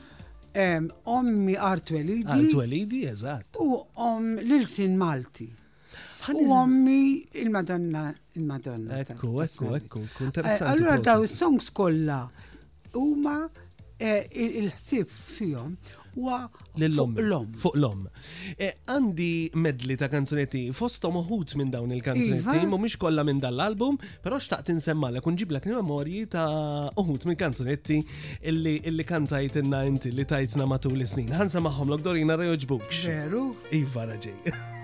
ommi 1.05 1.57
Art 1.60 1.91
Welidi. 1.91 2.28
Art 2.28 3.14
eżatt. 3.14 3.57
U 3.60 3.80
om 3.93 4.36
Lilsin 4.36 4.97
Malti. 4.97 5.49
U 6.34 6.51
ommi 6.53 7.26
il-Madonna. 7.34 8.14
Il-Madonna. 8.36 8.99
Ekku, 8.99 9.41
ekku, 9.43 9.74
ekku. 9.78 10.01
Eh, 10.43 10.62
allora 10.72 10.97
daw 10.97 11.24
is-songs 11.24 11.72
u 12.99 13.05
ma 13.24 13.38
eh, 13.99 14.26
il 14.34 14.72
ħsib 14.74 15.10
fjom, 15.36 15.76
wa 16.16 16.49
l-lom. 16.78 17.51
Fuq 17.57 17.76
l-lom. 17.78 18.07
E, 18.57 18.72
għandi 18.89 19.30
medli 19.60 19.97
ta' 19.99 20.07
kanzunetti, 20.10 20.66
fostom 20.76 21.16
uħut 21.22 21.55
minn 21.60 21.72
dawn 21.74 21.91
il-kanzunetti, 21.93 22.57
iva. 22.64 22.68
mumiex 22.74 22.95
kolla 23.01 23.24
minn 23.28 23.39
dal-album, 23.41 23.95
pero 24.24 24.36
xtaqt 24.41 24.70
insemmalla 24.74 25.20
kun 25.22 25.38
ġiblek 25.38 25.66
memorji 25.70 26.22
ta' 26.32 26.89
uħut 26.97 27.24
minn 27.30 27.39
kanzunetti 27.39 27.97
illi 28.49 29.03
kantajt 29.05 29.55
inna 29.64 29.80
inti 29.88 30.10
li 30.16 30.26
tajtna 30.26 30.66
matul 30.70 31.01
is-snin. 31.03 31.32
Ħansa 31.36 31.57
maħom 31.62 31.88
l-ok 31.91 32.03
dorina 32.10 32.36
rejoġbukx. 32.39 32.97
Veru? 33.07 33.43
Iva 33.76 34.03
raġej. 34.10 34.39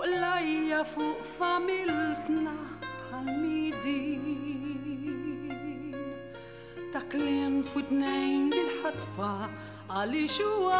فوق 0.00 0.06
ليا 0.08 0.80
فوق 0.82 1.22
فاميلتنا 1.40 2.52
بهالميدين 3.12 5.96
تكلم 6.94 7.62
فتنين 7.62 8.50
بالحطفة 8.50 9.50
علي 9.90 10.28
شو 10.28 10.70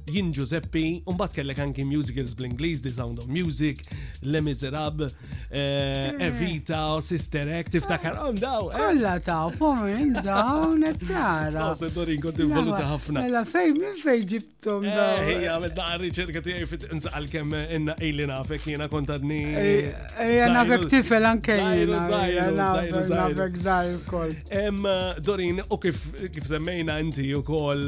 Jin 0.05 0.31
Giuseppi, 0.33 1.01
bat 1.15 1.31
kellek 1.33 1.57
anki 1.63 1.83
musicals 1.87 2.33
bl-Inglis, 2.35 2.81
The 2.83 2.91
Sound 2.91 3.17
of 3.19 3.27
Music, 3.27 3.79
Le 4.21 4.41
Miserab, 4.43 5.05
eh, 5.49 6.09
eh. 6.09 6.27
Evita, 6.27 6.99
Sister 7.01 7.47
Act, 7.55 7.71
tiftakar, 7.71 8.17
għom 8.19 8.35
oh, 8.35 8.41
daw. 8.41 8.67
Eh. 8.73 8.81
Kolla 8.81 9.13
ta' 9.23 9.47
fomin 9.53 10.11
daw, 10.17 10.73
nettara. 10.81 11.69
Għase 11.69 11.91
dorin 11.95 12.19
kontin 12.25 12.51
voluta 12.51 12.83
ħafna. 12.89 13.23
Mela 13.23 13.45
fej, 13.47 13.71
minn 13.77 13.95
fej 14.01 14.25
ġibtom 14.33 14.83
daw. 14.89 15.13
Ejja, 15.23 15.55
med 15.55 15.71
mela, 15.71 15.71
daqqa 15.79 16.01
riċerka 16.03 16.43
ti 16.49 16.57
għaj 16.57 16.67
fit 16.73 16.85
kem 17.33 17.55
inna 17.61 17.95
ejli 18.03 18.27
nafek, 18.29 18.67
jena 18.75 18.89
kontadni. 18.91 19.39
Ejja, 19.55 20.49
nafek 20.51 20.87
tifel 20.91 21.29
anke 21.31 21.55
Zajru, 21.61 21.97
zajru, 22.09 23.05
zaħir, 23.07 23.57
zajru 23.63 24.03
kol. 24.11 24.35
Em, 24.51 24.83
dorin, 25.23 25.63
u 25.63 25.79
kif 25.79 26.51
semmejna 26.51 26.99
inti 27.05 27.29
u 27.37 27.39
kol 27.47 27.87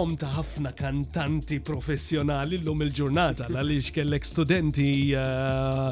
om 0.00 0.16
ta' 0.20 0.32
ħafna 0.40 0.72
kantanti 0.78 1.49
studenti 1.50 1.60
professjonali 1.66 2.56
l-lum 2.62 2.84
il-ġurnata, 2.84 3.48
għaliex 3.50 3.88
kellek 3.96 4.26
studenti 4.26 4.90
eh, 5.18 5.86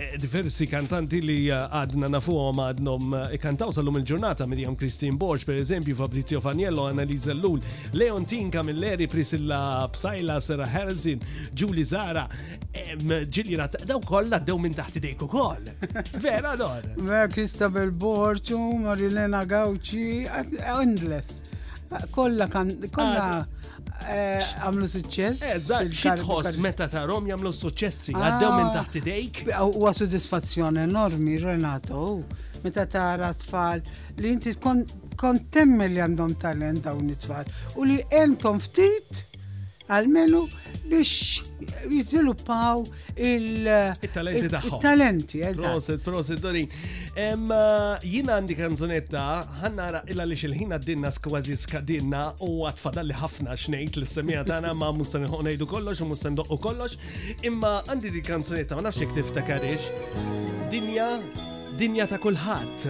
eh, 0.00 0.14
diversi 0.20 0.64
kantanti 0.70 1.18
li 1.20 1.36
eh, 1.52 1.58
għadna 1.76 2.08
nafuhom 2.14 2.62
għadnom 2.64 3.10
kantaw 3.42 3.68
sal-lum 3.74 3.98
il-ġurnata 4.00 4.46
Miriam 4.48 4.76
Kristin 4.80 5.18
Borg, 5.20 5.44
per 5.44 5.60
eżempju, 5.60 5.96
Fabrizio 5.98 6.40
Faniello, 6.40 6.86
Annalisa 6.88 7.36
Lull, 7.36 7.60
Tinka, 8.24 8.62
Milleri, 8.64 9.06
Prisilla 9.06 9.84
Psajla, 9.92 10.38
Sera 10.40 10.64
Herzin, 10.66 11.20
Giuli 11.52 11.84
Zara, 11.84 12.24
Ġilli 12.72 13.58
Rat, 13.60 13.76
daw 13.84 14.00
kolla 14.08 14.38
daw 14.40 14.56
minn 14.58 14.72
taħti 14.74 15.02
dejku 15.04 15.28
koll. 15.28 15.68
Vera, 16.20 16.56
dor. 16.56 16.86
Kristabel 17.34 17.92
Borċu, 18.00 18.58
Marilena 18.86 19.44
Gauci, 19.44 20.24
endless. 20.80 21.42
Kolla 22.10 22.48
kan, 22.50 22.72
kolla. 22.90 23.28
Ah, 23.28 23.53
Eh, 24.08 24.42
għamlu 24.60 24.88
suċċess. 24.90 25.42
Eżatt, 25.54 25.94
xitħos 25.96 26.58
meta 26.60 26.88
ta' 26.92 27.04
Rom 27.08 27.28
jagħmlu 27.30 27.52
suċċessi, 27.56 28.14
għaddew 28.18 28.50
minn 28.58 28.68
ah, 28.68 28.74
taħt 28.80 28.98
idejk. 29.00 29.38
U 29.80 29.92
soddisfazzjoni 29.96 30.82
enormi, 30.84 31.38
Renato, 31.40 32.18
meta 32.64 32.84
ta' 32.90 33.32
tfal 33.40 33.84
li 34.18 34.34
inti 34.34 34.52
kont 34.60 35.46
temmel 35.54 35.94
li 35.94 36.02
għandhom 36.04 36.34
talent 36.42 36.82
dawn 36.84 37.08
it-tfal 37.14 37.48
u 37.80 37.86
li 37.88 38.00
entom 38.18 38.58
ftit 38.60 39.22
għalmenu 39.92 40.44
biex 40.88 41.42
jizviluppaw 41.90 42.84
il-talenti 43.16 44.48
tagħhom. 44.52 44.76
Il-talenti, 44.78 45.40
Proset, 45.58 46.04
proset, 46.04 46.40
Dorin. 46.44 46.68
Uh, 47.12 47.94
jina 48.04 48.36
għandi 48.38 48.56
kanzunetta, 48.58 49.24
ħannara 49.62 50.02
illa 50.12 50.26
li 50.28 50.36
xil-ħin 50.38 50.72
għaddinna 50.76 51.10
skwazi 51.16 51.56
skadinna 51.60 52.24
u 52.44 52.64
għatfadalli 52.68 53.16
ħafna 53.22 53.56
xnejt 53.60 53.98
l-semija 54.02 54.44
tana 54.48 54.72
ma 54.76 54.92
mustan 54.92 55.26
ngħidu 55.28 55.68
kollox 55.70 56.04
u 56.04 56.08
mustan 56.12 56.36
doqqu 56.40 56.60
kollox, 56.68 56.96
imma 57.48 57.76
għandi 57.88 58.14
di 58.18 58.24
kanzunetta 58.28 58.78
ma 58.78 58.86
nafx 58.90 59.04
jek 59.06 59.16
tiftakarix. 59.20 59.88
Dinja, 60.74 61.12
dinja 61.80 62.06
ta' 62.08 62.20
kullħat. 62.22 62.88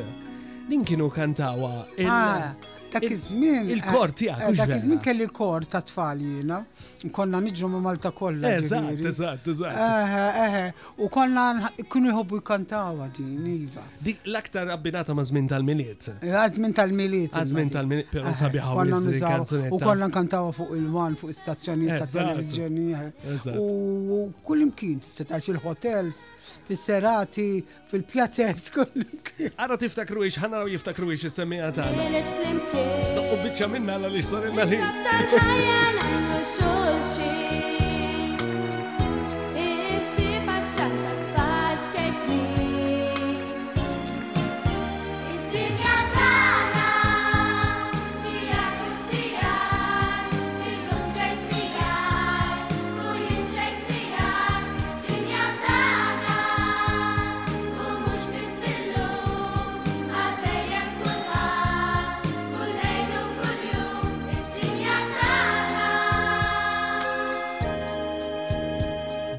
Din 0.70 0.82
kienu 0.86 1.11
kantawa. 1.12 1.84
Ah. 2.09 2.55
Dak 2.95 3.03
iż-żmien. 3.11 3.66
Il-kort 3.74 4.20
eh, 4.20 4.20
tiegħek. 4.20 4.51
Eh, 4.51 4.59
dak 4.59 4.70
iż-żmien 4.76 5.01
kelli 5.03 5.26
kort 5.34 5.68
ta' 5.74 5.80
tfal 5.82 6.20
jiena. 6.22 6.61
Konna 7.14 7.40
niġru 7.42 7.68
ma' 7.72 7.80
Malta 7.88 8.12
kollha. 8.14 8.53
Eżatt, 8.61 9.03
eżatt, 9.11 9.49
eżatt. 9.53 11.01
U 11.03 11.09
konna 11.14 11.68
kienu 11.92 12.12
jħobbu 12.12 12.38
jkantaw 12.42 13.03
din, 13.16 13.49
iva. 13.55 13.82
Dik 14.07 14.20
l-aktar 14.30 14.70
abbinata 14.76 15.14
ma' 15.18 15.24
żmien 15.26 15.49
tal-miliet. 15.51 16.11
Għazmin 16.22 16.76
tal-miliet. 16.78 17.34
Għazmin 17.34 17.72
tal-miliet, 17.74 18.12
però 18.14 18.34
sabiħa 18.45 18.78
u 18.78 19.72
U 19.74 19.82
konna 19.82 20.07
nkantawa 20.12 20.53
fuq 20.55 20.76
il-wan, 20.78 21.18
fuq 21.20 21.34
istazzjonijiet 21.34 22.05
ta' 22.07 22.30
televizjoni. 22.36 23.59
U 23.59 24.30
kull 24.47 24.68
imkien 24.68 25.03
tista' 25.03 25.40
fil-hotels 25.42 26.28
fis-serati, 26.68 27.46
fil-pjazzez 27.90 28.68
kollu. 28.74 29.06
Għara 29.54 29.76
tiftakru 29.80 30.22
ix, 30.28 30.38
ħanna 30.42 30.60
raw 30.62 30.70
jiftakru 30.74 31.08
ix 31.16 31.22
is-semija 31.30 31.72
tagħna. 31.78 32.04
U 33.24 33.26
biċċa 33.44 33.66
minna 33.74 33.92
għal 33.98 34.14
li 34.16 34.22
sarilna 34.24 34.64
li. 34.72 34.78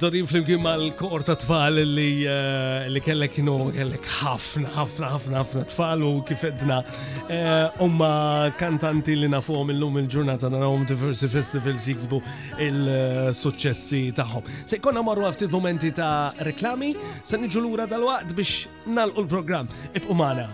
dorin 0.06 0.28
flimkien 0.28 0.60
mal-kor 0.62 1.24
ta' 1.26 1.34
tfal 1.42 1.80
li 1.82 2.10
eh, 2.30 2.84
li 2.94 3.02
kellek 3.02 3.32
kienu 3.36 3.72
kellek 3.74 4.04
ħafna, 4.20 4.70
ħafna, 4.76 5.10
ħafna, 5.14 5.40
ħafna 5.40 5.64
tfal 5.72 6.04
u 6.06 6.10
kif 6.28 6.44
edna 6.50 6.78
eh, 7.26 7.82
umma 7.82 8.12
kantanti 8.60 9.16
li 9.18 9.30
nafuhom 9.34 9.72
illum 9.74 9.98
il-ġurnata 10.04 10.52
narawhom 10.54 10.86
diversi 10.92 11.30
festivals 11.32 11.88
jiksbu 11.90 12.20
il-suċċessi 12.68 14.04
tagħhom. 14.20 14.50
Se 14.66 14.78
jkollna 14.78 15.02
marru 15.10 15.26
ftit 15.34 15.54
momenti 15.56 15.90
ta' 15.98 16.30
reklami, 16.46 16.92
se 17.26 17.40
niġu 17.42 17.66
lura 17.66 17.88
dal-waqt 17.90 18.36
biex 18.38 18.90
nalqu 18.98 19.26
l-programm. 19.26 19.72
Ibqu 19.98 20.22
magħna. 20.22 20.50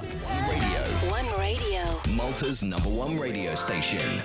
Malta's 2.15 2.63
number 2.63 2.89
one 2.93 3.19
radio 3.19 3.55
station. 3.55 4.23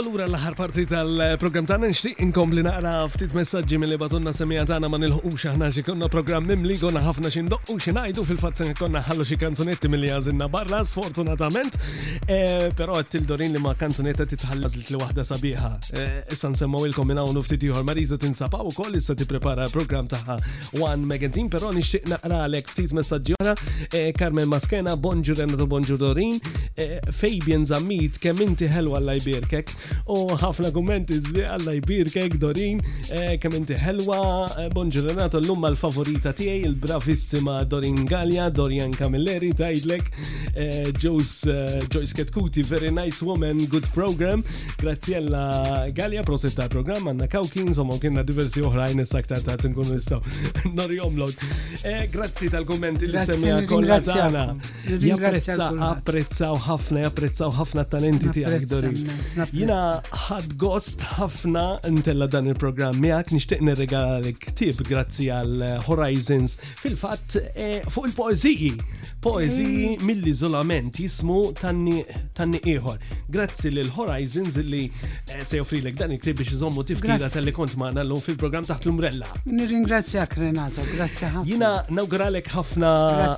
Allura 0.00 0.24
l-ħar 0.24 0.54
parti 0.56 0.86
tal-program 0.88 1.66
tagħna 1.68 1.88
nixtieq 1.90 2.20
inkompli 2.24 2.62
naqra 2.64 2.92
ftit 3.12 3.34
messaġġi 3.36 3.76
mill-li 3.82 3.98
batunna 4.00 4.32
semija 4.32 4.62
tagħna 4.70 4.88
ma 4.88 4.96
nilħuqux 4.96 5.50
aħna 5.50 5.66
xi 5.68 5.82
konna 5.84 6.06
programm 6.08 6.46
mimli 6.48 6.78
konna 6.80 7.02
ħafna 7.04 7.28
xi 7.34 7.42
ndoqqu 7.44 7.74
xi 7.76 7.92
ngħidu 7.92 8.24
fil-fatt 8.30 8.62
se 8.62 8.68
konna 8.78 9.02
ħallu 9.04 9.26
xi 9.28 9.36
kanzunetti 9.42 9.90
milli 9.92 10.08
jażilna 10.08 10.48
barra 10.52 10.80
sfortunatament, 10.88 11.76
eh, 12.24 12.70
però 12.74 12.96
qed 13.02 13.10
tildorin 13.18 13.52
li 13.52 13.60
ma 13.60 13.74
kanzunetta 13.76 14.24
titħallas 14.32 14.78
li 14.78 15.02
waħda 15.02 15.26
sabiħa. 15.28 15.70
Eh, 15.92 16.16
issa 16.32 16.48
nsemmaw 16.54 16.88
ilkom 16.88 17.12
minn 17.12 17.20
hawn 17.20 17.42
ftit 17.44 17.68
ieħor 17.68 17.84
Mariza 17.84 18.16
tinsabaw 18.24 18.72
ukoll 18.72 18.96
issa 18.96 19.12
tipprepara 19.14 19.68
program 19.74 20.08
tagħha 20.08 20.38
One 20.80 21.04
Magazine, 21.04 21.52
però 21.52 21.68
nixtieq 21.76 22.08
naqra 22.14 22.40
għalek 22.46 22.72
ftit 22.72 22.96
messaġġi 22.96 23.36
oħra 23.42 23.52
eh, 23.92 24.08
Carmen 24.16 24.48
Maskena, 24.48 24.96
bonġur 24.96 25.42
Renato 25.44 25.66
Bonġur 25.68 26.00
Dorin, 26.00 26.40
Fabian 27.12 27.66
Zammit 27.68 28.16
kemm 28.24 28.40
inti 28.46 28.64
ħelwa 28.72 28.96
l-lajbirkek 29.02 29.76
u 30.12 30.18
ħafna 30.40 30.70
kummenti 30.74 31.16
zbi 31.20 31.44
għalla 31.48 31.74
jbir 31.80 32.10
kek 32.12 32.36
Dorin, 32.42 32.80
e, 33.10 33.36
kemm 33.42 33.62
helwa, 33.68 33.72
ħelwa, 33.82 34.20
e, 34.62 34.66
bonġurnato 34.74 35.40
l-lumma 35.40 35.70
l-favorita 35.72 36.32
tiegħi, 36.36 36.64
il-bravissima 36.70 37.58
Dorin 37.70 38.02
Gallia, 38.08 38.48
Dorian 38.52 38.92
Camilleri, 38.96 39.52
tajdlek, 39.58 40.10
e, 40.54 40.66
Joyce 41.02 42.12
Ketkuti, 42.18 42.64
very 42.66 42.90
nice 42.90 43.22
woman, 43.24 43.64
good 43.72 43.88
program, 43.94 44.42
graziella 44.80 45.88
Gallia, 45.94 46.22
prosetta 46.22 46.68
program, 46.72 47.08
għanna 47.12 47.28
Kawkins, 47.32 47.80
u 47.82 47.98
kienna 48.02 48.22
diversi 48.26 48.62
oħrajn 48.64 49.02
s-saktar 49.04 49.42
ta' 49.44 49.56
tinkun 49.60 49.90
nistaw. 49.92 50.22
Nori 50.78 50.96
omlog. 51.02 51.34
Grazzi 52.12 52.48
tal-kommenti 52.50 53.08
li 53.10 53.20
semmija 53.26 53.58
kolla 53.68 53.98
tana. 54.02 54.44
Japprezzaw 55.06 56.56
ħafna, 56.66 57.02
japprezzaw 57.06 57.52
ħafna 57.58 57.84
talenti 57.92 58.32
tiegħek 58.38 58.66
Dorin. 58.70 59.12
Jena 59.72 60.02
ħad 60.28 60.50
gost 60.60 61.00
ħafna 61.16 61.60
intella 61.88 62.26
dan 62.28 62.50
il-programm 62.50 62.98
miegħek 63.00 63.30
nixtieq 63.38 63.62
nirregala 63.64 64.32
ktib 64.36 64.82
grazzi 64.84 65.30
għal 65.32 65.62
Horizons 65.86 66.58
fil-fatt 66.82 67.38
eh, 67.54 67.80
fuq 67.88 68.10
il-poeżiji. 68.10 68.68
Poeżiji 69.22 69.84
mm. 69.94 70.04
mill-iżolament 70.04 70.98
jismu 70.98 71.38
tanni 71.56 72.60
ieħor. 72.74 72.98
Grazzi 73.32 73.70
lil 73.72 73.88
Horizons 73.96 74.58
li 74.66 74.82
eh, 75.30 75.40
se 75.46 75.56
jofrilek 75.62 75.96
dan 76.02 76.12
il-ktib 76.16 76.42
biex 76.42 76.52
iżommu 76.58 76.84
tifkira 76.90 77.30
tal-li 77.32 77.54
kont 77.56 77.78
magħna 77.80 78.04
llum 78.10 78.20
fil-programm 78.26 78.68
taħt 78.68 78.90
l-umbrella. 78.90 79.30
Nirringrazzjak 79.46 80.36
Renato, 80.42 80.84
grazzi 80.98 81.24
ħafna. 81.30 81.46
Jina 81.48 81.72
nawguralek 81.88 82.52
ħafna 82.52 82.92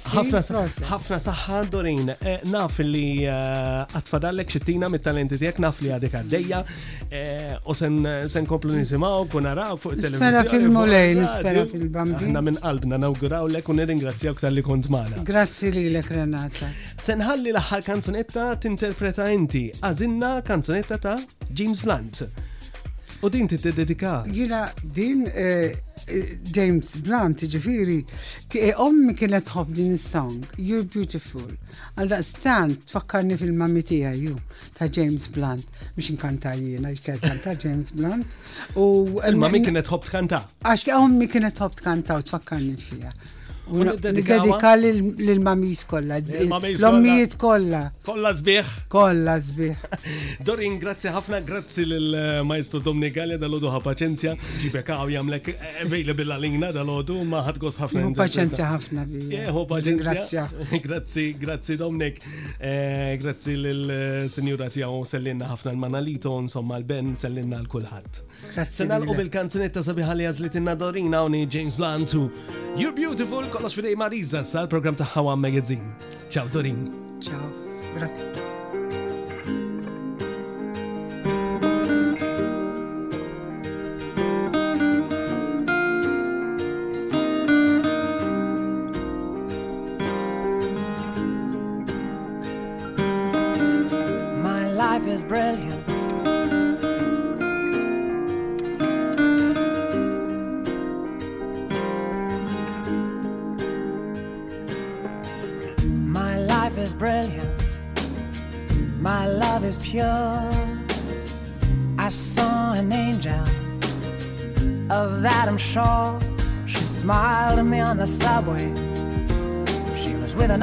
ħafna 0.09 1.21
saħħa 1.29 1.63
Dorin, 1.77 2.11
eh, 2.17 2.41
naf 2.51 2.83
li 2.83 3.07
għatfadallek 3.31 4.57
xittina 4.59 4.91
mit-talenti 4.97 5.39
tiegħek 5.39 5.63
naf 5.63 5.83
li 5.85 5.95
għadek 5.95 6.23
għaddeja. 6.25 6.65
Eh, 7.11 7.55
u 7.69 7.75
sen 7.75 8.47
komplu 8.49 8.75
nisimaw 8.75 9.27
kun 9.31 9.45
naraw 9.47 9.77
fuq 9.79 9.95
il 9.95 10.01
televizjoni. 10.03 10.33
Nispera 10.33 10.51
fil-mulej, 10.53 11.15
nispera 11.21 11.65
fil-bambi. 11.69 12.25
Għanna 12.27 12.43
minn 12.49 12.59
qalbna 12.63 12.99
nawguraw 13.05 13.51
lek 13.53 13.69
un 13.69 13.85
ringrazzjawk 13.87 14.41
tal-li 14.41 14.63
kont 14.65 14.89
mana. 14.91 15.23
Grazzi 15.25 15.71
li 15.75 15.87
l 15.93 16.03
Renata. 16.05 16.71
Senħalli 17.01 17.53
laħħar 17.55 17.85
kanzonetta 17.85 18.49
t-interpreta 18.61 19.29
inti, 19.33 19.69
għazinna 19.85 20.35
kanzonetta 20.47 20.99
ta' 20.99 21.19
James 21.51 21.85
Blunt. 21.85 22.25
U 23.25 23.29
din 23.31 23.47
t-dedika? 23.49 24.25
Jina, 24.29 24.67
din 24.93 25.25
eh, 25.31 25.73
James 26.53 26.97
Blunt, 27.01 27.41
ġifiri, 27.51 27.97
eh, 28.61 28.73
ommi 28.83 29.15
kienet 29.17 29.49
ħob 29.55 29.73
din 29.79 29.95
song 30.01 30.43
You're 30.59 30.85
Beautiful. 30.95 31.47
Għalda 31.97 32.19
stan 32.31 32.75
tfakkarni 32.91 33.39
fil-mammi 33.41 33.85
tija, 33.91 34.11
ju, 34.13 34.35
ta' 34.77 34.91
James 34.93 35.29
Blunt, 35.33 35.65
biex 35.97 36.13
nkanta 36.19 36.53
jiena, 36.61 36.93
xkert 36.99 37.25
kanta 37.25 37.55
James 37.65 37.95
Blunt. 37.97 38.37
U 38.77 39.07
il-mammi 39.25 39.63
kienet 39.65 39.89
ħob 39.95 40.05
tkanta? 40.11 40.43
Għax 40.69 40.93
ommi 40.99 41.31
kienet 41.33 41.65
ħob 41.65 41.81
tkanta 41.81 42.21
u 42.21 42.27
tfakkarni 42.31 42.77
fija. 42.85 43.15
Dedika 43.65 44.43
l-mamis 44.77 45.83
kolla, 45.89 46.19
l-ommijiet 46.21 47.35
kolla. 47.41 47.81
Kolla 48.05 48.33
zbieħ. 48.37 48.73
Kolla 48.93 49.37
zbieħ. 49.41 49.87
Dorin, 50.45 50.75
grazie 50.83 51.11
ħafna, 51.15 51.41
grazie 51.49 51.85
l-maestro 51.87 52.81
eh, 52.83 52.85
Domni 52.85 53.09
Gallia 53.15 53.39
dal-ħodu 53.41 53.71
ħa 53.73 53.81
paċenzja, 53.87 54.35
ġibek 54.61 54.91
għaw 54.93 55.15
jamlek 55.15 55.49
eh, 55.55 55.65
available 55.87 56.27
għal-ingna 56.37 56.71
dal-ħodu, 56.77 57.17
ma 57.31 57.41
ħadgos 57.47 57.81
ħafna. 57.81 58.05
Paċenzja 58.19 58.69
ħafna 58.75 59.07
bi. 59.09 59.23
Eh, 59.33 59.49
Eħu 59.49 59.65
paċenzja. 59.73 60.45
Grazie, 60.85 61.33
grazie 61.47 61.77
Domnik, 61.81 62.21
Grazie 63.25 63.55
l-senjura 63.57 64.69
tijaw 64.69 65.01
sellinna 65.09 65.49
ħafna 65.55 65.73
l-manalito, 65.73 66.37
insomma 66.39 66.77
l-ben 66.83 67.15
sellinna 67.17 67.63
l-kulħat. 67.65 68.21
Grazzi. 68.53 68.77
Senal 68.85 69.09
u 69.09 69.17
bil-kanzunetta 69.17 69.81
sabiħalli 69.87 70.29
għazlitinna 70.29 70.77
Dorina, 70.77 71.25
unni 71.25 71.47
James 71.49 71.81
Blunt, 71.81 72.13
You're 72.77 72.91
Beautiful, 72.93 73.47
kollox 73.55 73.75
fidej 73.75 73.97
Mariza 73.97 74.43
sal-program 74.43 74.95
ta' 74.95 75.05
Hawa 75.05 75.35
Magazine. 75.37 75.87
Ciao 76.31 76.49
Dorin. 76.49 76.91
Ciao, 77.21 77.39
grazie. 77.97 78.34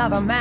another 0.05 0.19
man. 0.25 0.40